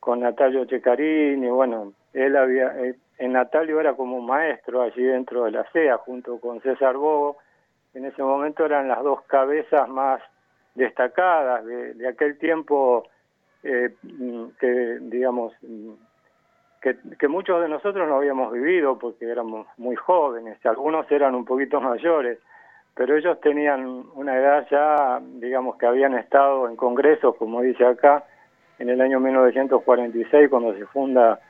con 0.00 0.20
Natalio 0.20 0.64
Checarini, 0.64 1.48
bueno, 1.48 1.92
él 2.14 2.36
había, 2.36 2.74
eh, 2.78 2.94
en 3.18 3.32
Natalio 3.32 3.80
era 3.80 3.94
como 3.94 4.16
un 4.16 4.26
maestro 4.26 4.82
allí 4.82 5.02
dentro 5.02 5.44
de 5.44 5.52
la 5.52 5.64
CEA, 5.72 5.98
junto 5.98 6.38
con 6.40 6.60
César 6.60 6.96
Bogo, 6.96 7.38
en 7.94 8.04
ese 8.04 8.22
momento 8.22 8.64
eran 8.64 8.88
las 8.88 9.02
dos 9.02 9.22
cabezas 9.22 9.88
más 9.88 10.20
destacadas 10.74 11.64
de, 11.64 12.08
aquel 12.08 12.38
tiempo 12.38 13.08
eh, 13.62 13.94
que, 14.58 14.98
digamos, 15.00 15.52
que, 16.82 16.96
que, 17.18 17.28
muchos 17.28 17.62
de 17.62 17.68
nosotros 17.68 18.08
no 18.08 18.16
habíamos 18.16 18.52
vivido 18.52 18.98
porque 18.98 19.26
éramos 19.26 19.68
muy 19.76 19.94
jóvenes, 19.94 20.58
algunos 20.66 21.10
eran 21.12 21.34
un 21.36 21.44
poquito 21.44 21.80
mayores, 21.80 22.38
pero 22.94 23.16
ellos 23.16 23.40
tenían 23.40 24.04
una 24.14 24.36
edad 24.36 24.66
ya, 24.70 25.20
digamos 25.20 25.76
que 25.76 25.86
habían 25.86 26.14
estado 26.14 26.68
en 26.68 26.76
congresos, 26.76 27.36
como 27.36 27.62
dice 27.62 27.86
acá, 27.86 28.24
en 28.78 28.88
el 28.88 29.00
año 29.00 29.20
1946 29.20 30.50
cuando 30.50 30.74
se 30.74 30.84
funda 30.86 31.40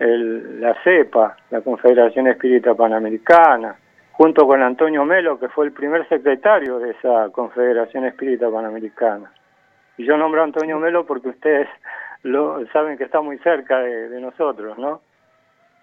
el, 0.00 0.60
la 0.60 0.74
CEPA, 0.82 1.36
la 1.50 1.60
Confederación 1.60 2.26
Espírita 2.26 2.74
Panamericana, 2.74 3.76
junto 4.12 4.46
con 4.46 4.62
Antonio 4.62 5.04
Melo, 5.04 5.38
que 5.38 5.48
fue 5.48 5.66
el 5.66 5.72
primer 5.72 6.08
secretario 6.08 6.78
de 6.78 6.92
esa 6.92 7.28
Confederación 7.30 8.06
Espírita 8.06 8.50
Panamericana. 8.50 9.32
Y 9.98 10.06
yo 10.06 10.16
nombro 10.16 10.40
a 10.40 10.44
Antonio 10.44 10.78
Melo 10.78 11.04
porque 11.04 11.28
ustedes 11.28 11.68
lo 12.22 12.66
saben 12.72 12.96
que 12.96 13.04
está 13.04 13.20
muy 13.20 13.38
cerca 13.38 13.80
de, 13.80 14.20
nosotros, 14.20 14.78
¿no? 14.78 15.02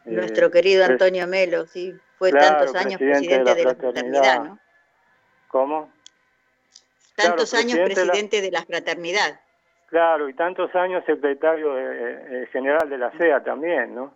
Nuestro 0.05 0.47
eh, 0.47 0.51
querido 0.51 0.85
Antonio 0.85 1.27
Melo, 1.27 1.67
sí, 1.67 1.93
fue 2.17 2.31
tantos 2.31 2.73
años 2.75 2.99
presidente, 2.99 3.53
de 3.53 3.63
la, 3.63 3.75
fraternidad, 3.75 4.43
¿no? 4.43 4.59
¿Cómo? 5.49 5.91
Tantos 7.15 7.53
años 7.53 7.79
presidente 7.79 8.41
de 8.41 8.51
la 8.51 8.63
fraternidad. 8.63 9.39
Claro, 9.87 10.29
y 10.29 10.33
tantos 10.33 10.75
años 10.75 11.03
secretario 11.05 11.73
general 12.51 12.89
de 12.89 12.97
la 12.97 13.11
CEA 13.11 13.43
también, 13.43 13.95
¿no? 13.95 14.13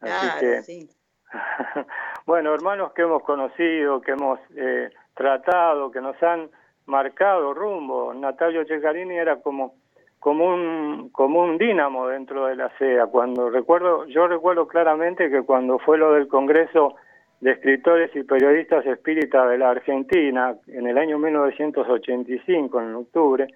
Así 0.00 0.40
que, 0.40 0.62
sí. 0.62 0.88
bueno, 2.26 2.54
hermanos 2.54 2.92
que 2.92 3.02
hemos 3.02 3.22
conocido, 3.22 4.00
que 4.00 4.12
hemos 4.12 4.38
eh, 4.56 4.90
tratado, 5.14 5.90
que 5.90 6.00
nos 6.00 6.20
han 6.22 6.48
marcado 6.86 7.54
rumbo. 7.54 8.14
Natalio 8.14 8.64
Cecarini 8.66 9.16
era 9.16 9.36
como 9.36 9.74
como 10.18 10.52
un 10.52 11.10
como 11.10 11.42
un 11.42 11.58
dínamo 11.58 12.08
dentro 12.08 12.46
de 12.46 12.56
la 12.56 12.70
CEA. 12.78 13.06
Cuando 13.06 13.50
recuerdo, 13.50 14.06
yo 14.06 14.26
recuerdo 14.26 14.66
claramente 14.66 15.30
que 15.30 15.42
cuando 15.42 15.78
fue 15.78 15.98
lo 15.98 16.14
del 16.14 16.28
Congreso 16.28 16.96
de 17.40 17.52
Escritores 17.52 18.14
y 18.16 18.24
Periodistas 18.24 18.84
Espíritas 18.84 19.48
de 19.48 19.58
la 19.58 19.70
Argentina 19.70 20.56
en 20.66 20.88
el 20.88 20.98
año 20.98 21.18
1985, 21.18 22.80
en 22.80 22.94
octubre, 22.96 23.46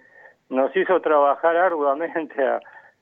nos 0.52 0.74
hizo 0.76 1.00
trabajar 1.00 1.56
arduamente, 1.68 2.34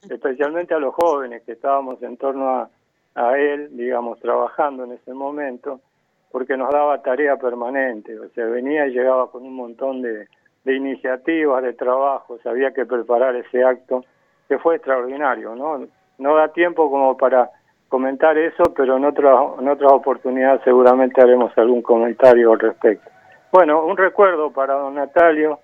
especialmente 0.09 0.75
a 0.75 0.79
los 0.79 0.95
jóvenes 0.95 1.43
que 1.45 1.53
estábamos 1.53 2.03
en 2.03 2.17
torno 2.17 2.71
a, 3.15 3.39
él, 3.39 3.77
digamos, 3.77 4.19
trabajando 4.21 4.85
en 4.85 4.93
ese 4.93 5.13
momento, 5.13 5.81
porque 6.31 6.57
nos 6.57 6.71
daba 6.71 7.03
tarea 7.03 7.37
permanente, 7.37 8.19
o 8.19 8.29
sea, 8.31 8.47
venía 8.47 8.87
y 8.87 8.93
llegaba 8.93 9.31
con 9.31 9.43
un 9.45 9.55
montón 9.55 10.01
de, 10.01 10.29
iniciativas, 10.65 11.63
de 11.63 11.73
trabajos, 11.73 12.45
había 12.47 12.73
que 12.73 12.87
preparar 12.87 13.35
ese 13.35 13.65
acto, 13.65 14.05
que 14.49 14.59
fue 14.59 14.77
extraordinario, 14.77 15.55
¿no? 15.57 15.87
No 16.19 16.37
da 16.37 16.49
tiempo 16.53 16.89
como 16.89 17.17
para 17.17 17.51
comentar 17.89 18.39
eso, 18.39 18.63
pero 18.77 18.97
en, 18.97 19.05
en 19.05 19.69
otras 19.69 19.93
oportunidades 19.93 20.63
seguramente 20.63 21.21
haremos 21.21 21.57
algún 21.59 21.83
comentario 21.83 22.53
al 22.53 22.61
respecto. 22.61 23.11
Bueno, 23.53 23.85
un 23.85 23.97
recuerdo 23.97 24.53
para 24.53 24.75
don 24.75 24.95
Natalio, 24.95 25.59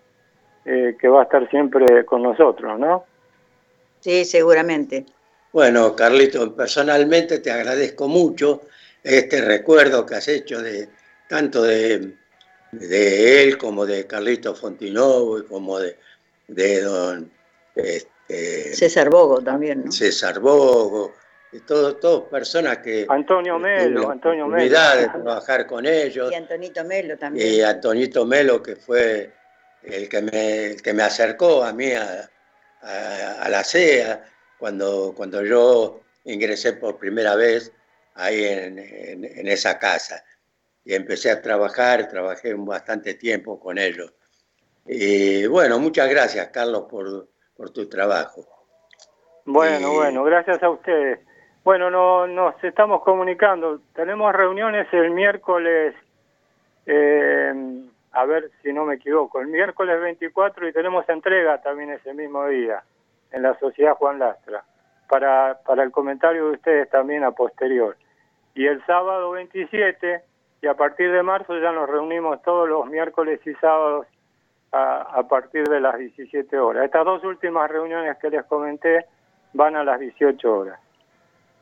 eh, 0.66 0.96
que 1.00 1.08
va 1.08 1.20
a 1.20 1.24
estar 1.24 1.48
siempre 1.48 2.04
con 2.04 2.22
nosotros, 2.22 2.78
¿no? 2.78 3.04
Sí, 4.00 4.24
seguramente. 4.24 5.06
Bueno, 5.52 5.94
Carlito, 5.94 6.54
personalmente 6.54 7.38
te 7.38 7.50
agradezco 7.50 8.08
mucho 8.08 8.62
este 9.02 9.40
recuerdo 9.40 10.04
que 10.04 10.16
has 10.16 10.26
hecho 10.26 10.60
de 10.60 10.88
tanto 11.28 11.62
de, 11.62 12.14
de 12.72 13.42
él 13.42 13.56
como 13.56 13.86
de 13.86 14.06
Carlito 14.06 14.54
Fontinovo 14.54 15.38
y 15.38 15.44
como 15.44 15.78
de, 15.78 15.96
de 16.48 16.80
don 16.82 17.30
este, 17.76 18.74
César 18.74 19.08
Bogo 19.08 19.40
también, 19.40 19.84
¿no? 19.84 19.92
César 19.92 20.40
Bogo, 20.40 21.14
todos, 21.64 22.00
todos 22.00 22.24
personas 22.24 22.78
que 22.78 23.06
Antonio 23.08 23.58
Melo, 23.58 24.10
Antonio 24.10 24.48
Melo. 24.48 24.78
de 24.96 25.08
trabajar 25.08 25.66
con 25.66 25.86
ellos. 25.86 26.32
Y 26.32 26.34
Antonito 26.34 26.84
Melo 26.84 27.16
también. 27.16 27.54
Y 27.54 27.60
Antonito 27.62 28.26
Melo 28.26 28.60
que 28.62 28.74
fue 28.74 29.32
el 29.86 30.08
que 30.08 30.22
me, 30.22 30.76
que 30.82 30.92
me 30.92 31.02
acercó 31.02 31.64
a 31.64 31.72
mí 31.72 31.92
a, 31.92 32.28
la 33.48 33.64
CEA 33.64 34.24
cuando, 34.58 35.12
cuando 35.16 35.44
yo 35.44 36.00
ingresé 36.24 36.74
por 36.74 36.98
primera 36.98 37.34
vez 37.34 37.72
ahí 38.14 38.44
en, 38.44 39.48
esa 39.48 39.78
casa. 39.78 40.22
Y 40.84 40.94
empecé 40.94 41.30
a 41.30 41.42
trabajar, 41.42 42.08
trabajé 42.08 42.54
bastante 42.54 43.14
tiempo 43.14 43.58
con 43.58 43.78
ellos. 43.78 44.12
Y 44.86 45.46
bueno, 45.46 45.80
muchas 45.80 46.08
gracias, 46.08 46.48
Carlos, 46.48 46.84
por, 46.88 47.28
por 47.56 47.70
tu 47.70 47.88
trabajo. 47.88 48.46
Bueno, 49.44 49.94
bueno, 49.94 50.22
gracias 50.24 50.62
a 50.62 50.70
ustedes. 50.70 51.20
Bueno, 51.64 51.90
no, 51.90 52.26
nos 52.28 52.62
estamos 52.62 53.02
comunicando. 53.02 53.80
Tenemos 53.94 54.32
reuniones 54.32 54.86
el 54.92 55.10
miércoles, 55.10 55.94
eh, 56.86 57.52
a 58.16 58.24
ver 58.24 58.50
si 58.62 58.72
no 58.72 58.86
me 58.86 58.94
equivoco, 58.94 59.40
el 59.40 59.48
miércoles 59.48 60.00
24 60.00 60.66
y 60.66 60.72
tenemos 60.72 61.06
entrega 61.06 61.60
también 61.60 61.90
ese 61.90 62.14
mismo 62.14 62.46
día 62.46 62.82
en 63.30 63.42
la 63.42 63.58
Sociedad 63.58 63.94
Juan 63.94 64.18
Lastra, 64.18 64.64
para, 65.06 65.60
para 65.66 65.82
el 65.82 65.90
comentario 65.90 66.46
de 66.46 66.52
ustedes 66.52 66.88
también 66.88 67.24
a 67.24 67.32
posterior. 67.32 67.94
Y 68.54 68.66
el 68.68 68.82
sábado 68.86 69.32
27, 69.32 70.22
y 70.62 70.66
a 70.66 70.72
partir 70.72 71.12
de 71.12 71.22
marzo 71.22 71.58
ya 71.58 71.72
nos 71.72 71.90
reunimos 71.90 72.42
todos 72.42 72.66
los 72.66 72.86
miércoles 72.86 73.38
y 73.44 73.52
sábados 73.56 74.06
a, 74.72 75.02
a 75.02 75.28
partir 75.28 75.64
de 75.64 75.80
las 75.80 75.98
17 75.98 76.58
horas. 76.58 76.86
Estas 76.86 77.04
dos 77.04 77.22
últimas 77.22 77.70
reuniones 77.70 78.16
que 78.16 78.30
les 78.30 78.46
comenté 78.46 79.04
van 79.52 79.76
a 79.76 79.84
las 79.84 80.00
18 80.00 80.58
horas. 80.58 80.80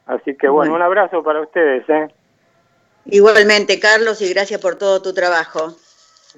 Así 0.06 0.36
que 0.36 0.48
bueno, 0.48 0.72
un 0.72 0.82
abrazo 0.82 1.20
para 1.24 1.40
ustedes. 1.40 1.88
¿eh? 1.88 2.14
Igualmente, 3.06 3.80
Carlos, 3.80 4.22
y 4.22 4.32
gracias 4.32 4.60
por 4.60 4.76
todo 4.76 5.02
tu 5.02 5.12
trabajo. 5.12 5.74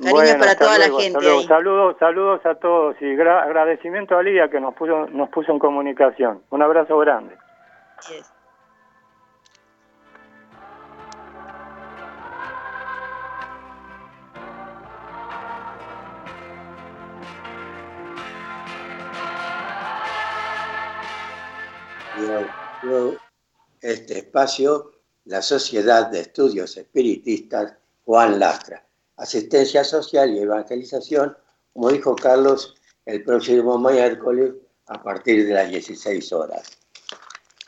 Cariños 0.02 0.36
para 0.36 0.56
toda 0.56 0.78
la 0.78 0.90
gente. 0.90 1.46
Saludos, 1.46 1.96
saludos, 1.98 2.44
a 2.44 2.54
todos 2.56 2.96
y 3.00 3.18
agradecimiento 3.18 4.16
a 4.16 4.22
Lía 4.22 4.48
que 4.48 4.60
nos 4.60 4.74
puso, 4.74 5.06
nos 5.08 5.30
puso 5.30 5.52
en 5.52 5.58
comunicación. 5.58 6.42
Un 6.50 6.62
abrazo 6.62 6.98
grande. 6.98 7.36
este 23.80 24.18
espacio 24.18 24.92
la 25.24 25.42
Sociedad 25.42 26.10
de 26.10 26.20
Estudios 26.20 26.76
Espiritistas 26.76 27.74
Juan 28.04 28.38
Lastra. 28.38 28.85
Asistencia 29.16 29.84
social 29.84 30.34
y 30.34 30.40
evangelización, 30.40 31.36
como 31.72 31.90
dijo 31.90 32.14
Carlos, 32.16 32.74
el 33.04 33.22
próximo 33.24 33.78
miércoles 33.78 34.54
a 34.86 35.02
partir 35.02 35.46
de 35.46 35.54
las 35.54 35.70
16 35.70 36.32
horas. 36.32 36.78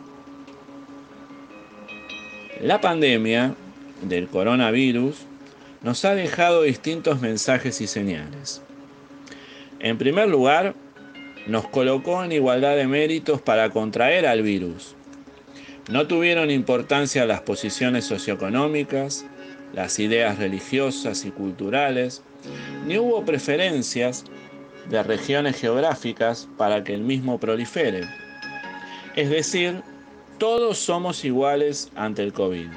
La 2.59 2.81
pandemia 2.81 3.53
del 4.01 4.27
coronavirus 4.27 5.17
nos 5.83 6.03
ha 6.03 6.15
dejado 6.15 6.63
distintos 6.63 7.21
mensajes 7.21 7.79
y 7.81 7.85
señales. 7.85 8.63
En 9.79 9.99
primer 9.99 10.29
lugar, 10.29 10.73
nos 11.47 11.67
colocó 11.67 12.23
en 12.23 12.33
igualdad 12.33 12.75
de 12.75 12.87
méritos 12.87 13.41
para 13.41 13.69
contraer 13.69 14.27
al 14.27 14.41
virus. 14.41 14.95
No 15.89 16.05
tuvieron 16.07 16.51
importancia 16.51 17.25
las 17.25 17.41
posiciones 17.41 18.05
socioeconómicas, 18.05 19.25
las 19.73 19.99
ideas 19.99 20.37
religiosas 20.37 21.23
y 21.23 21.31
culturales, 21.31 22.21
ni 22.85 22.97
hubo 22.97 23.23
preferencias 23.23 24.25
de 24.89 25.01
regiones 25.03 25.59
geográficas 25.59 26.47
para 26.57 26.83
que 26.83 26.93
el 26.93 27.01
mismo 27.01 27.39
prolifere. 27.39 28.01
Es 29.15 29.29
decir, 29.29 29.81
todos 30.37 30.77
somos 30.77 31.23
iguales 31.23 31.91
ante 31.95 32.23
el 32.23 32.33
COVID. 32.33 32.67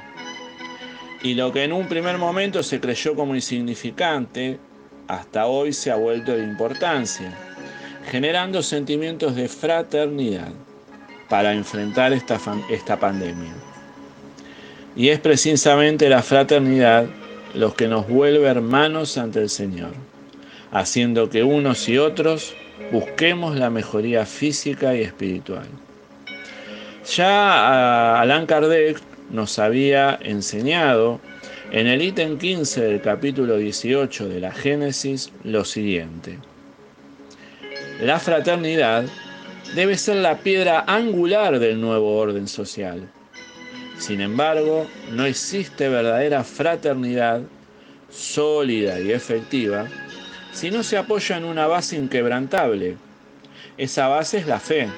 Y 1.23 1.35
lo 1.35 1.51
que 1.51 1.63
en 1.63 1.73
un 1.73 1.87
primer 1.87 2.17
momento 2.17 2.63
se 2.63 2.79
creyó 2.79 3.15
como 3.15 3.35
insignificante, 3.35 4.59
hasta 5.07 5.45
hoy 5.45 5.73
se 5.73 5.91
ha 5.91 5.95
vuelto 5.95 6.31
de 6.31 6.43
importancia, 6.43 7.50
generando 8.09 8.63
sentimientos 8.63 9.35
de 9.35 9.47
fraternidad 9.47 10.51
para 11.29 11.53
enfrentar 11.53 12.13
esta, 12.13 12.39
esta 12.69 12.99
pandemia. 12.99 13.53
Y 14.95 15.09
es 15.09 15.19
precisamente 15.19 16.09
la 16.09 16.21
fraternidad 16.21 17.05
lo 17.53 17.73
que 17.73 17.87
nos 17.87 18.07
vuelve 18.07 18.47
hermanos 18.47 19.17
ante 19.17 19.39
el 19.39 19.49
Señor, 19.49 19.91
haciendo 20.71 21.29
que 21.29 21.43
unos 21.43 21.87
y 21.87 21.97
otros 21.97 22.53
busquemos 22.91 23.55
la 23.55 23.69
mejoría 23.69 24.25
física 24.25 24.95
y 24.95 25.01
espiritual. 25.01 25.67
Ya 27.15 28.19
Allan 28.19 28.45
Kardec 28.45 29.01
nos 29.31 29.59
había 29.59 30.19
enseñado 30.21 31.19
en 31.71 31.87
el 31.87 32.01
ítem 32.01 32.37
15 32.37 32.81
del 32.81 33.01
capítulo 33.01 33.57
18 33.57 34.27
de 34.27 34.39
la 34.41 34.51
Génesis 34.51 35.31
lo 35.43 35.63
siguiente. 35.63 36.37
La 38.01 38.19
fraternidad 38.19 39.05
debe 39.75 39.97
ser 39.97 40.17
la 40.17 40.37
piedra 40.39 40.83
angular 40.87 41.59
del 41.59 41.79
nuevo 41.79 42.17
orden 42.17 42.47
social. 42.47 43.07
Sin 43.97 44.21
embargo, 44.21 44.87
no 45.11 45.25
existe 45.25 45.87
verdadera 45.87 46.43
fraternidad 46.43 47.41
sólida 48.09 48.99
y 48.99 49.11
efectiva 49.11 49.87
si 50.51 50.71
no 50.71 50.83
se 50.83 50.97
apoya 50.97 51.37
en 51.37 51.45
una 51.45 51.67
base 51.67 51.95
inquebrantable. 51.95 52.97
Esa 53.77 54.07
base 54.07 54.39
es 54.39 54.47
la 54.47 54.59
fe 54.59 54.89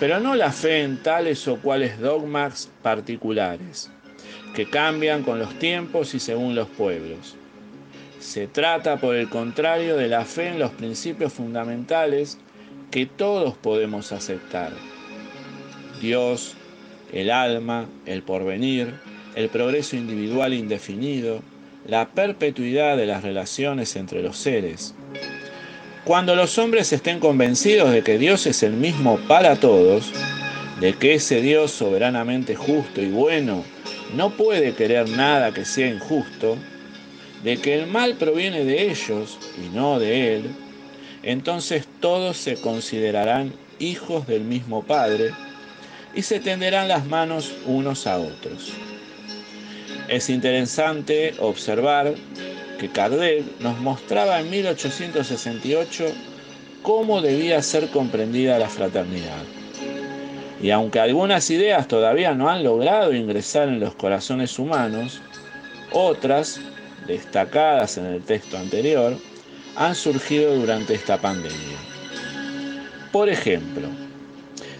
pero 0.00 0.20
no 0.20 0.34
la 0.34 0.50
fe 0.50 0.82
en 0.82 0.98
tales 0.98 1.46
o 1.48 1.56
cuales 1.56 1.98
dogmas 1.98 2.68
particulares, 2.82 3.90
que 4.54 4.68
cambian 4.68 5.22
con 5.22 5.38
los 5.38 5.58
tiempos 5.58 6.14
y 6.14 6.20
según 6.20 6.54
los 6.54 6.68
pueblos. 6.68 7.36
Se 8.24 8.46
trata, 8.46 8.96
por 8.96 9.16
el 9.16 9.28
contrario, 9.28 9.98
de 9.98 10.08
la 10.08 10.24
fe 10.24 10.48
en 10.48 10.58
los 10.58 10.70
principios 10.70 11.30
fundamentales 11.30 12.38
que 12.90 13.04
todos 13.04 13.54
podemos 13.54 14.12
aceptar. 14.12 14.72
Dios, 16.00 16.54
el 17.12 17.30
alma, 17.30 17.86
el 18.06 18.22
porvenir, 18.22 18.94
el 19.34 19.50
progreso 19.50 19.96
individual 19.96 20.54
indefinido, 20.54 21.42
la 21.86 22.08
perpetuidad 22.08 22.96
de 22.96 23.04
las 23.04 23.22
relaciones 23.22 23.94
entre 23.94 24.22
los 24.22 24.38
seres. 24.38 24.94
Cuando 26.04 26.34
los 26.34 26.56
hombres 26.56 26.94
estén 26.94 27.20
convencidos 27.20 27.92
de 27.92 28.02
que 28.02 28.16
Dios 28.16 28.46
es 28.46 28.62
el 28.62 28.72
mismo 28.72 29.18
para 29.28 29.56
todos, 29.56 30.10
de 30.80 30.94
que 30.94 31.14
ese 31.14 31.42
Dios 31.42 31.72
soberanamente 31.72 32.56
justo 32.56 33.02
y 33.02 33.10
bueno 33.10 33.64
no 34.16 34.30
puede 34.30 34.74
querer 34.74 35.10
nada 35.10 35.52
que 35.52 35.66
sea 35.66 35.88
injusto, 35.88 36.56
de 37.44 37.58
que 37.58 37.74
el 37.74 37.86
mal 37.86 38.14
proviene 38.14 38.64
de 38.64 38.90
ellos 38.90 39.38
y 39.62 39.68
no 39.74 39.98
de 39.98 40.34
Él, 40.36 40.44
entonces 41.22 41.86
todos 42.00 42.38
se 42.38 42.60
considerarán 42.60 43.52
hijos 43.78 44.26
del 44.26 44.42
mismo 44.42 44.82
Padre 44.82 45.30
y 46.14 46.22
se 46.22 46.40
tenderán 46.40 46.88
las 46.88 47.06
manos 47.06 47.52
unos 47.66 48.06
a 48.06 48.18
otros. 48.18 48.72
Es 50.08 50.30
interesante 50.30 51.34
observar 51.38 52.14
que 52.78 52.88
Kardec 52.88 53.44
nos 53.60 53.78
mostraba 53.78 54.40
en 54.40 54.50
1868 54.50 56.06
cómo 56.82 57.20
debía 57.20 57.62
ser 57.62 57.88
comprendida 57.88 58.58
la 58.58 58.68
fraternidad. 58.68 59.42
Y 60.62 60.70
aunque 60.70 61.00
algunas 61.00 61.50
ideas 61.50 61.88
todavía 61.88 62.34
no 62.34 62.48
han 62.48 62.64
logrado 62.64 63.12
ingresar 63.12 63.68
en 63.68 63.80
los 63.80 63.94
corazones 63.94 64.58
humanos, 64.58 65.20
otras, 65.92 66.60
destacadas 67.06 67.98
en 67.98 68.06
el 68.06 68.22
texto 68.22 68.56
anterior, 68.58 69.16
han 69.76 69.94
surgido 69.94 70.54
durante 70.54 70.94
esta 70.94 71.18
pandemia. 71.18 71.78
Por 73.12 73.28
ejemplo, 73.28 73.88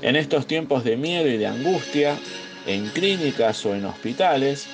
en 0.03 0.17
estos 0.17 0.47
tiempos 0.47 0.85
de 0.85 0.97
miedo 0.97 1.29
y 1.29 1.37
de 1.37 1.47
angustia, 1.47 2.17
en 2.67 2.89
clínicas 2.89 3.65
o 3.67 3.75
en 3.75 3.85
hospitales, 3.85 4.67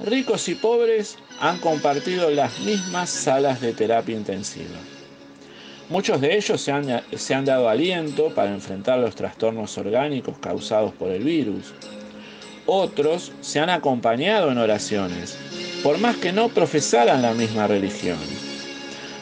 ricos 0.00 0.48
y 0.48 0.54
pobres 0.54 1.18
han 1.40 1.58
compartido 1.58 2.30
las 2.30 2.60
mismas 2.60 3.10
salas 3.10 3.60
de 3.60 3.72
terapia 3.72 4.16
intensiva. 4.16 4.78
Muchos 5.90 6.20
de 6.20 6.36
ellos 6.36 6.60
se 6.60 6.72
han, 6.72 7.02
se 7.14 7.34
han, 7.34 7.44
dado 7.44 7.68
aliento 7.68 8.34
para 8.34 8.50
enfrentar 8.50 8.98
los 8.98 9.14
trastornos 9.14 9.76
orgánicos 9.76 10.38
causados 10.38 10.92
por 10.94 11.10
el 11.10 11.22
virus. 11.22 11.74
Otros 12.66 13.32
se 13.42 13.60
han 13.60 13.68
acompañado 13.68 14.50
en 14.50 14.56
oraciones, 14.56 15.36
por 15.84 15.98
más 15.98 16.16
que 16.16 16.32
no 16.32 16.48
profesaran 16.48 17.20
la 17.20 17.34
misma 17.34 17.66
religión. 17.66 18.16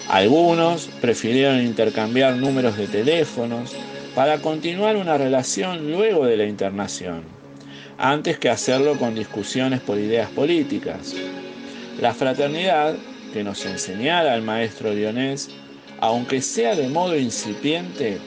Algunos 0.08 0.86
prefirieron 1.00 1.60
intercambiar 1.60 2.36
números 2.36 2.76
de 2.76 2.86
teléfonos 2.86 3.72
para 4.14 4.38
continuar 4.38 4.96
una 4.96 5.18
relación 5.18 5.90
luego 5.90 6.24
de 6.24 6.36
la 6.36 6.44
internación, 6.44 7.24
antes 7.98 8.38
que 8.38 8.48
hacerlo 8.48 8.96
con 8.96 9.16
discusiones 9.16 9.80
por 9.80 9.98
ideas 9.98 10.30
políticas. 10.30 11.14
La 12.00 12.14
fraternidad 12.14 12.94
que 13.32 13.42
nos 13.42 13.66
enseñara 13.66 14.36
el 14.36 14.42
maestro 14.42 14.94
Dionés, 14.94 15.50
aunque 15.98 16.40
sea 16.40 16.76
de 16.76 16.88
modo 16.88 17.18
incipiente, 17.18 18.18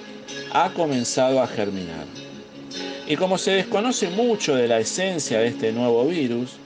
ha 0.51 0.71
comenzado 0.71 1.41
a 1.41 1.47
germinar. 1.47 2.05
Y 3.07 3.15
como 3.15 3.37
se 3.37 3.51
desconoce 3.51 4.09
mucho 4.09 4.55
de 4.55 4.67
la 4.67 4.79
esencia 4.79 5.39
de 5.39 5.47
este 5.47 5.71
nuevo 5.71 6.05
virus, 6.05 6.57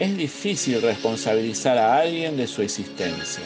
es 0.00 0.16
difícil 0.16 0.80
responsabilizar 0.80 1.76
a 1.76 1.98
alguien 1.98 2.38
de 2.38 2.46
su 2.46 2.62
existencia. 2.62 3.44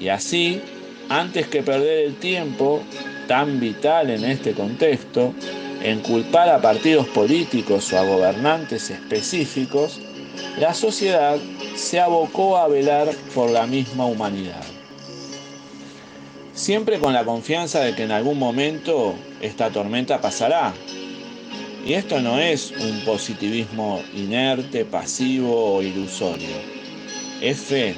Y 0.00 0.08
así, 0.08 0.62
antes 1.10 1.48
que 1.48 1.62
perder 1.62 2.06
el 2.06 2.14
tiempo, 2.14 2.82
tan 3.28 3.60
vital 3.60 4.08
en 4.08 4.24
este 4.24 4.54
contexto, 4.54 5.34
en 5.82 6.00
culpar 6.00 6.48
a 6.48 6.62
partidos 6.62 7.06
políticos 7.08 7.92
o 7.92 7.98
a 7.98 8.04
gobernantes 8.04 8.88
específicos, 8.88 10.00
la 10.58 10.72
sociedad 10.72 11.36
se 11.74 12.00
abocó 12.00 12.56
a 12.56 12.66
velar 12.66 13.10
por 13.34 13.50
la 13.50 13.66
misma 13.66 14.06
humanidad. 14.06 14.64
Siempre 16.54 16.98
con 16.98 17.12
la 17.12 17.26
confianza 17.26 17.80
de 17.80 17.94
que 17.94 18.04
en 18.04 18.12
algún 18.12 18.38
momento 18.38 19.14
esta 19.42 19.68
tormenta 19.68 20.22
pasará. 20.22 20.72
Y 21.86 21.94
esto 21.94 22.20
no 22.20 22.40
es 22.40 22.72
un 22.72 23.04
positivismo 23.04 24.02
inerte, 24.12 24.84
pasivo 24.84 25.76
o 25.76 25.82
ilusorio. 25.82 26.56
Es 27.40 27.58
fe. 27.58 27.94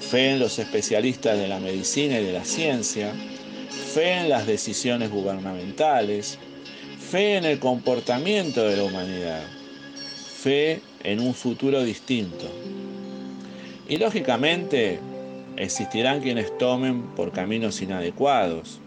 Fe 0.00 0.30
en 0.30 0.38
los 0.38 0.58
especialistas 0.58 1.36
de 1.36 1.46
la 1.46 1.58
medicina 1.58 2.18
y 2.18 2.24
de 2.24 2.32
la 2.32 2.46
ciencia, 2.46 3.12
fe 3.92 4.12
en 4.14 4.30
las 4.30 4.46
decisiones 4.46 5.10
gubernamentales, 5.10 6.38
fe 6.98 7.36
en 7.36 7.44
el 7.44 7.58
comportamiento 7.58 8.64
de 8.66 8.78
la 8.78 8.84
humanidad, 8.84 9.42
fe 10.38 10.80
en 11.04 11.20
un 11.20 11.34
futuro 11.34 11.84
distinto. 11.84 12.46
Y 13.90 13.98
lógicamente 13.98 15.00
existirán 15.58 16.22
quienes 16.22 16.56
tomen 16.56 17.02
por 17.08 17.30
caminos 17.30 17.82
inadecuados, 17.82 18.78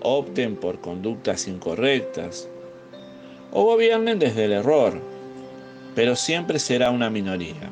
opten 0.00 0.54
por 0.54 0.80
conductas 0.80 1.48
incorrectas 1.48 2.48
o 3.52 3.64
gobiernen 3.64 4.18
desde 4.18 4.44
el 4.46 4.52
error, 4.52 5.00
pero 5.94 6.16
siempre 6.16 6.58
será 6.58 6.90
una 6.90 7.10
minoría. 7.10 7.70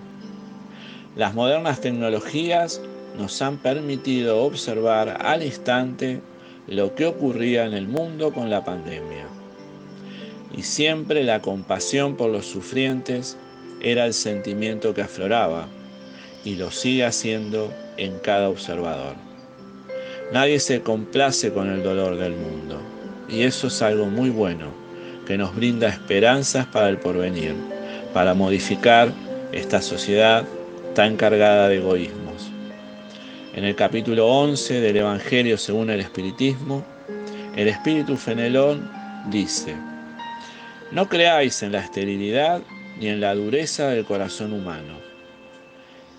Las 1.16 1.34
modernas 1.34 1.80
tecnologías 1.80 2.80
nos 3.16 3.40
han 3.42 3.58
permitido 3.58 4.42
observar 4.42 5.18
al 5.24 5.42
instante 5.42 6.20
lo 6.66 6.94
que 6.94 7.06
ocurría 7.06 7.64
en 7.66 7.74
el 7.74 7.86
mundo 7.86 8.32
con 8.32 8.50
la 8.50 8.64
pandemia. 8.64 9.26
Y 10.56 10.62
siempre 10.62 11.22
la 11.22 11.40
compasión 11.40 12.16
por 12.16 12.30
los 12.30 12.46
sufrientes 12.46 13.36
era 13.80 14.06
el 14.06 14.14
sentimiento 14.14 14.94
que 14.94 15.02
afloraba 15.02 15.68
y 16.44 16.56
lo 16.56 16.70
sigue 16.70 17.04
haciendo 17.04 17.72
en 17.96 18.18
cada 18.18 18.48
observador. 18.48 19.14
Nadie 20.32 20.58
se 20.58 20.82
complace 20.82 21.52
con 21.52 21.70
el 21.70 21.82
dolor 21.82 22.16
del 22.16 22.32
mundo 22.32 22.80
y 23.28 23.42
eso 23.42 23.66
es 23.66 23.82
algo 23.82 24.06
muy 24.06 24.30
bueno 24.30 24.83
que 25.26 25.38
nos 25.38 25.54
brinda 25.54 25.88
esperanzas 25.88 26.66
para 26.66 26.88
el 26.88 26.98
porvenir, 26.98 27.54
para 28.12 28.34
modificar 28.34 29.12
esta 29.52 29.80
sociedad 29.80 30.44
tan 30.94 31.16
cargada 31.16 31.68
de 31.68 31.76
egoísmos. 31.76 32.50
En 33.54 33.64
el 33.64 33.74
capítulo 33.76 34.26
11 34.26 34.80
del 34.80 34.96
Evangelio 34.96 35.56
según 35.56 35.90
el 35.90 36.00
Espiritismo, 36.00 36.84
el 37.56 37.68
Espíritu 37.68 38.16
Fenelón 38.16 38.90
dice, 39.30 39.76
no 40.90 41.08
creáis 41.08 41.62
en 41.62 41.72
la 41.72 41.80
esterilidad 41.80 42.62
ni 42.98 43.08
en 43.08 43.20
la 43.20 43.34
dureza 43.34 43.88
del 43.88 44.04
corazón 44.04 44.52
humano. 44.52 44.98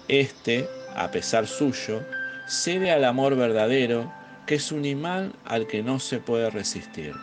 Este, 0.08 0.68
a 0.96 1.12
pesar 1.12 1.48
suyo, 1.48 2.02
cede 2.48 2.92
al 2.92 3.06
amor 3.06 3.36
verdadero, 3.36 4.12
que 4.46 4.56
es 4.56 4.72
un 4.72 4.86
imán 4.86 5.34
al 5.46 5.68
que 5.68 5.82
no 5.84 6.00
se 6.00 6.20
puede 6.20 6.50
resistir. 6.50 7.14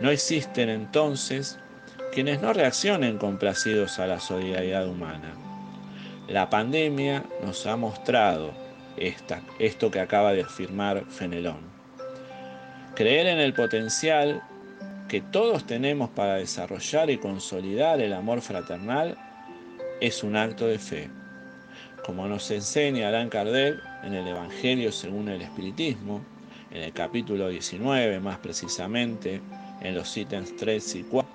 No 0.00 0.10
existen 0.10 0.68
entonces 0.68 1.58
quienes 2.12 2.40
no 2.40 2.52
reaccionen 2.52 3.18
complacidos 3.18 3.98
a 3.98 4.06
la 4.06 4.20
solidaridad 4.20 4.86
humana. 4.86 5.34
La 6.28 6.48
pandemia 6.50 7.24
nos 7.44 7.66
ha 7.66 7.76
mostrado 7.76 8.52
esta, 8.96 9.42
esto 9.58 9.90
que 9.90 10.00
acaba 10.00 10.32
de 10.32 10.42
afirmar 10.42 11.04
Fenelón. 11.06 11.60
Creer 12.94 13.26
en 13.26 13.38
el 13.38 13.54
potencial 13.54 14.42
que 15.08 15.20
todos 15.20 15.66
tenemos 15.66 16.10
para 16.10 16.34
desarrollar 16.34 17.10
y 17.10 17.18
consolidar 17.18 18.00
el 18.00 18.12
amor 18.12 18.40
fraternal 18.40 19.16
es 20.00 20.22
un 20.22 20.36
acto 20.36 20.66
de 20.66 20.78
fe. 20.78 21.08
Como 22.04 22.28
nos 22.28 22.50
enseña 22.50 23.08
Alain 23.08 23.28
Kardec 23.28 23.80
en 24.04 24.14
el 24.14 24.28
Evangelio 24.28 24.92
según 24.92 25.28
el 25.28 25.42
Espiritismo, 25.42 26.20
en 26.70 26.82
el 26.82 26.92
capítulo 26.92 27.48
19 27.48 28.20
más 28.20 28.38
precisamente, 28.38 29.40
en 29.80 29.94
los 29.94 30.16
ítems 30.16 30.56
3 30.56 30.94
y 30.96 31.02
4, 31.04 31.30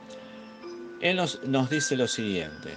Él 1.01 1.15
nos, 1.17 1.43
nos 1.43 1.69
dice 1.69 1.95
lo 1.95 2.07
siguiente, 2.07 2.69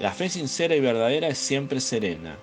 la 0.00 0.12
fe 0.12 0.28
sincera 0.28 0.76
y 0.76 0.80
verdadera 0.80 1.28
es 1.28 1.38
siempre 1.38 1.80
serena, 1.80 2.36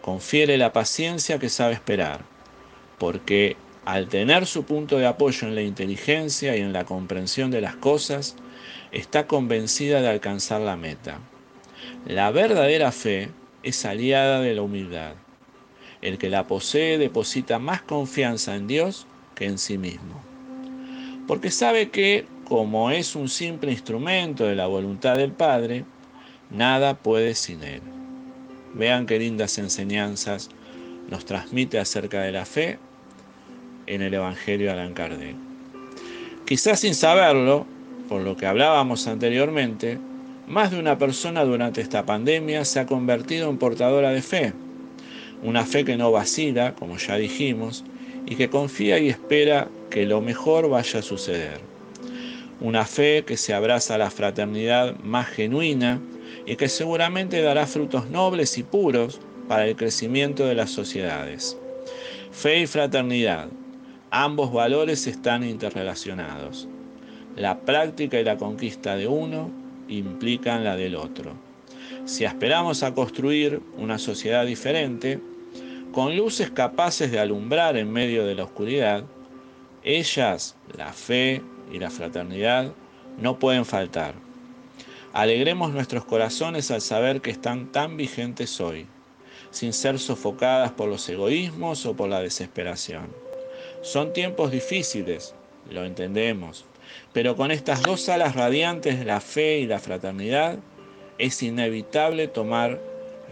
confiere 0.00 0.56
la 0.58 0.72
paciencia 0.72 1.38
que 1.38 1.48
sabe 1.48 1.74
esperar, 1.74 2.20
porque 2.98 3.56
al 3.84 4.08
tener 4.08 4.46
su 4.46 4.64
punto 4.64 4.96
de 4.96 5.06
apoyo 5.06 5.46
en 5.46 5.54
la 5.54 5.62
inteligencia 5.62 6.56
y 6.56 6.60
en 6.60 6.72
la 6.72 6.84
comprensión 6.84 7.50
de 7.50 7.60
las 7.60 7.76
cosas, 7.76 8.36
está 8.92 9.26
convencida 9.26 10.00
de 10.00 10.08
alcanzar 10.08 10.60
la 10.60 10.76
meta. 10.76 11.18
La 12.06 12.30
verdadera 12.30 12.92
fe 12.92 13.30
es 13.62 13.84
aliada 13.84 14.40
de 14.40 14.54
la 14.54 14.62
humildad. 14.62 15.14
El 16.00 16.18
que 16.18 16.30
la 16.30 16.46
posee 16.46 16.96
deposita 16.98 17.58
más 17.58 17.82
confianza 17.82 18.54
en 18.56 18.66
Dios 18.66 19.06
que 19.34 19.46
en 19.46 19.58
sí 19.58 19.78
mismo. 19.78 20.22
Porque 21.26 21.50
sabe 21.50 21.90
que, 21.90 22.26
como 22.44 22.90
es 22.90 23.16
un 23.16 23.28
simple 23.28 23.72
instrumento 23.72 24.44
de 24.44 24.56
la 24.56 24.66
voluntad 24.66 25.16
del 25.16 25.32
Padre, 25.32 25.84
nada 26.50 26.94
puede 26.94 27.34
sin 27.34 27.62
Él. 27.62 27.80
Vean 28.74 29.06
qué 29.06 29.18
lindas 29.18 29.58
enseñanzas 29.58 30.50
nos 31.08 31.24
transmite 31.24 31.78
acerca 31.78 32.22
de 32.22 32.32
la 32.32 32.44
fe 32.44 32.78
en 33.86 34.02
el 34.02 34.14
Evangelio 34.14 34.66
de 34.66 34.72
Allan 34.72 34.94
Kardec. 34.94 35.36
Quizás 36.44 36.80
sin 36.80 36.94
saberlo, 36.94 37.66
por 38.08 38.22
lo 38.22 38.36
que 38.36 38.46
hablábamos 38.46 39.06
anteriormente, 39.06 39.98
Más 40.46 40.70
de 40.70 40.78
una 40.78 40.98
persona 40.98 41.42
durante 41.42 41.80
esta 41.80 42.04
pandemia 42.04 42.66
se 42.66 42.78
ha 42.78 42.84
convertido 42.84 43.48
en 43.48 43.56
portadora 43.56 44.10
de 44.10 44.20
fe. 44.20 44.52
Una 45.42 45.64
fe 45.64 45.86
que 45.86 45.96
no 45.96 46.12
vacila, 46.12 46.74
como 46.74 46.98
ya 46.98 47.16
dijimos, 47.16 47.82
y 48.26 48.36
que 48.36 48.50
confía 48.50 48.98
y 48.98 49.08
espera 49.08 49.68
que 49.90 50.06
lo 50.06 50.20
mejor 50.20 50.68
vaya 50.68 51.00
a 51.00 51.02
suceder. 51.02 51.60
Una 52.60 52.84
fe 52.84 53.24
que 53.26 53.36
se 53.36 53.52
abraza 53.52 53.94
a 53.94 53.98
la 53.98 54.10
fraternidad 54.10 54.96
más 55.00 55.28
genuina 55.28 56.00
y 56.46 56.56
que 56.56 56.68
seguramente 56.68 57.42
dará 57.42 57.66
frutos 57.66 58.08
nobles 58.10 58.56
y 58.58 58.62
puros 58.62 59.20
para 59.48 59.66
el 59.66 59.76
crecimiento 59.76 60.46
de 60.46 60.54
las 60.54 60.70
sociedades. 60.70 61.58
Fe 62.30 62.60
y 62.60 62.66
fraternidad, 62.66 63.48
ambos 64.10 64.52
valores 64.52 65.06
están 65.06 65.44
interrelacionados. 65.44 66.68
La 67.36 67.60
práctica 67.60 68.20
y 68.20 68.24
la 68.24 68.36
conquista 68.36 68.96
de 68.96 69.08
uno 69.08 69.50
implican 69.88 70.64
la 70.64 70.76
del 70.76 70.94
otro. 70.94 71.32
Si 72.04 72.24
aspiramos 72.24 72.82
a 72.82 72.94
construir 72.94 73.60
una 73.76 73.98
sociedad 73.98 74.46
diferente, 74.46 75.20
con 75.94 76.16
luces 76.16 76.50
capaces 76.50 77.12
de 77.12 77.20
alumbrar 77.20 77.76
en 77.76 77.92
medio 77.92 78.26
de 78.26 78.34
la 78.34 78.42
oscuridad, 78.42 79.04
ellas, 79.84 80.56
la 80.76 80.92
fe 80.92 81.40
y 81.72 81.78
la 81.78 81.88
fraternidad, 81.88 82.72
no 83.16 83.38
pueden 83.38 83.64
faltar. 83.64 84.14
Alegremos 85.12 85.72
nuestros 85.72 86.04
corazones 86.04 86.72
al 86.72 86.80
saber 86.80 87.20
que 87.20 87.30
están 87.30 87.70
tan 87.70 87.96
vigentes 87.96 88.60
hoy, 88.60 88.86
sin 89.52 89.72
ser 89.72 90.00
sofocadas 90.00 90.72
por 90.72 90.88
los 90.88 91.08
egoísmos 91.08 91.86
o 91.86 91.94
por 91.94 92.08
la 92.08 92.20
desesperación. 92.20 93.06
Son 93.82 94.12
tiempos 94.12 94.50
difíciles, 94.50 95.36
lo 95.70 95.84
entendemos, 95.84 96.64
pero 97.12 97.36
con 97.36 97.52
estas 97.52 97.84
dos 97.84 98.08
alas 98.08 98.34
radiantes 98.34 99.06
la 99.06 99.20
fe 99.20 99.60
y 99.60 99.66
la 99.68 99.78
fraternidad, 99.78 100.58
es 101.18 101.40
inevitable 101.44 102.26
tomar 102.26 102.80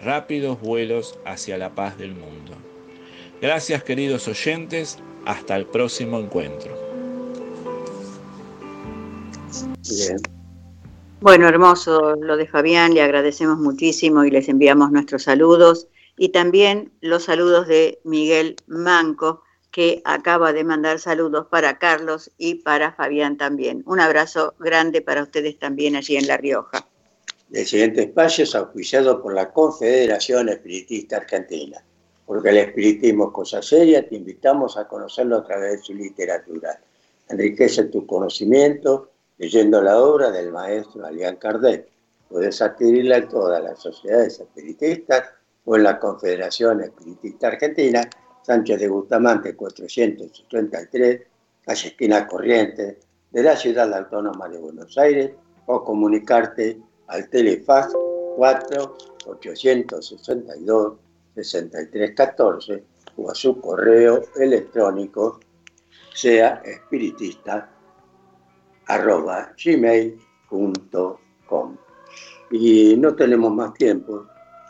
rápidos 0.02 0.60
vuelos 0.60 1.18
hacia 1.24 1.58
la 1.58 1.74
paz 1.74 1.96
del 1.96 2.14
mundo. 2.14 2.52
Gracias 3.40 3.82
queridos 3.82 4.28
oyentes, 4.28 4.98
hasta 5.24 5.56
el 5.56 5.66
próximo 5.66 6.18
encuentro. 6.18 6.72
Bien. 9.88 10.18
Bueno, 11.20 11.48
hermoso 11.48 12.16
lo 12.16 12.36
de 12.36 12.46
Fabián, 12.46 12.94
le 12.94 13.02
agradecemos 13.02 13.58
muchísimo 13.58 14.24
y 14.24 14.30
les 14.30 14.48
enviamos 14.48 14.90
nuestros 14.90 15.24
saludos 15.24 15.86
y 16.16 16.30
también 16.30 16.92
los 17.00 17.24
saludos 17.24 17.68
de 17.68 18.00
Miguel 18.04 18.56
Manco, 18.66 19.42
que 19.70 20.02
acaba 20.04 20.52
de 20.52 20.64
mandar 20.64 20.98
saludos 20.98 21.46
para 21.50 21.78
Carlos 21.78 22.30
y 22.38 22.56
para 22.56 22.92
Fabián 22.92 23.36
también. 23.36 23.82
Un 23.86 24.00
abrazo 24.00 24.54
grande 24.58 25.00
para 25.00 25.22
ustedes 25.22 25.58
también 25.58 25.96
allí 25.96 26.16
en 26.16 26.26
La 26.26 26.36
Rioja. 26.36 26.86
El 27.52 27.66
siguiente 27.66 28.04
espacio 28.04 28.44
es 28.44 28.54
auspiciado 28.54 29.20
por 29.20 29.34
la 29.34 29.52
Confederación 29.52 30.48
Espiritista 30.48 31.18
Argentina, 31.18 31.84
porque 32.24 32.48
el 32.48 32.56
espiritismo 32.56 33.26
es 33.26 33.32
cosa 33.32 33.60
seria, 33.60 34.08
te 34.08 34.16
invitamos 34.16 34.78
a 34.78 34.88
conocerlo 34.88 35.36
a 35.36 35.44
través 35.44 35.72
de 35.72 35.78
su 35.82 35.94
literatura. 35.94 36.80
Enriquece 37.28 37.84
tu 37.84 38.06
conocimiento 38.06 39.10
leyendo 39.36 39.82
la 39.82 40.00
obra 40.00 40.30
del 40.30 40.50
maestro 40.50 41.04
Alián 41.04 41.36
Kardec. 41.36 41.88
Puedes 42.26 42.62
adquirirla 42.62 43.18
en 43.18 43.28
todas 43.28 43.62
las 43.62 43.78
sociedades 43.80 44.40
espiritistas 44.40 45.24
o 45.66 45.76
en 45.76 45.82
la 45.82 45.98
Confederación 45.98 46.80
Espiritista 46.80 47.48
Argentina 47.48 48.08
Sánchez 48.42 48.80
de 48.80 48.88
Bustamante 48.88 49.54
433, 49.54 51.20
calle 51.66 51.88
Esquina 51.88 52.26
Corriente, 52.26 52.98
de 53.30 53.42
la 53.42 53.56
Ciudad 53.56 53.92
Autónoma 53.92 54.48
de 54.48 54.58
Buenos 54.58 54.96
Aires, 54.96 55.32
o 55.66 55.84
comunicarte 55.84 56.80
al 57.08 57.28
Telefax 57.28 57.98
4 58.34 58.96
862 59.26 60.94
6314 61.34 62.84
o 63.16 63.30
a 63.30 63.34
su 63.34 63.58
correo 63.60 64.22
electrónico 64.36 65.40
sea 66.14 66.62
espiritista 66.64 67.68
arroba 68.86 69.52
gmail.com. 69.62 70.16
Y 72.50 72.96
no 72.96 73.14
tenemos 73.14 73.52
más 73.52 73.74
tiempo, 73.74 74.26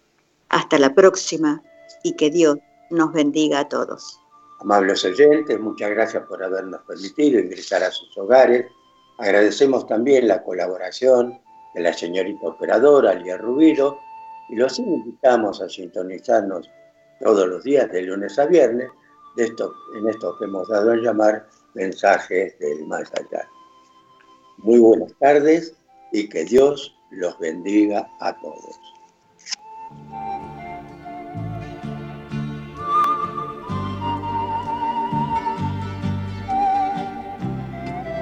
Hasta 0.48 0.78
la 0.78 0.94
próxima 0.94 1.62
y 2.02 2.12
que 2.12 2.30
Dios 2.30 2.58
nos 2.90 3.12
bendiga 3.12 3.60
a 3.60 3.68
todos. 3.68 4.20
Amables 4.60 5.04
oyentes, 5.04 5.60
muchas 5.60 5.90
gracias 5.90 6.24
por 6.24 6.42
habernos 6.42 6.80
permitido 6.82 7.40
ingresar 7.40 7.82
a 7.82 7.90
sus 7.90 8.16
hogares. 8.16 8.66
Agradecemos 9.18 9.86
también 9.86 10.28
la 10.28 10.42
colaboración 10.42 11.38
de 11.74 11.80
la 11.82 11.92
señorita 11.92 12.48
operadora 12.48 13.14
Lía 13.14 13.36
Rubiro 13.36 13.98
y 14.48 14.56
los 14.56 14.78
invitamos 14.78 15.60
a 15.60 15.68
sintonizarnos 15.68 16.70
todos 17.20 17.46
los 17.48 17.64
días 17.64 17.90
de 17.92 18.02
lunes 18.02 18.38
a 18.38 18.46
viernes 18.46 18.90
en 19.36 20.08
esto 20.08 20.36
que 20.38 20.44
hemos 20.44 20.68
dado 20.68 20.92
a 20.92 20.96
llamar 20.96 21.46
mensajes 21.74 22.58
del 22.58 22.86
más 22.86 23.10
allá. 23.14 23.46
Muy 24.58 24.78
buenas 24.78 25.12
tardes 25.18 25.76
y 26.12 26.28
que 26.28 26.44
Dios 26.44 26.96
los 27.10 27.38
bendiga 27.38 28.08
a 28.20 28.34
todos. 28.40 28.95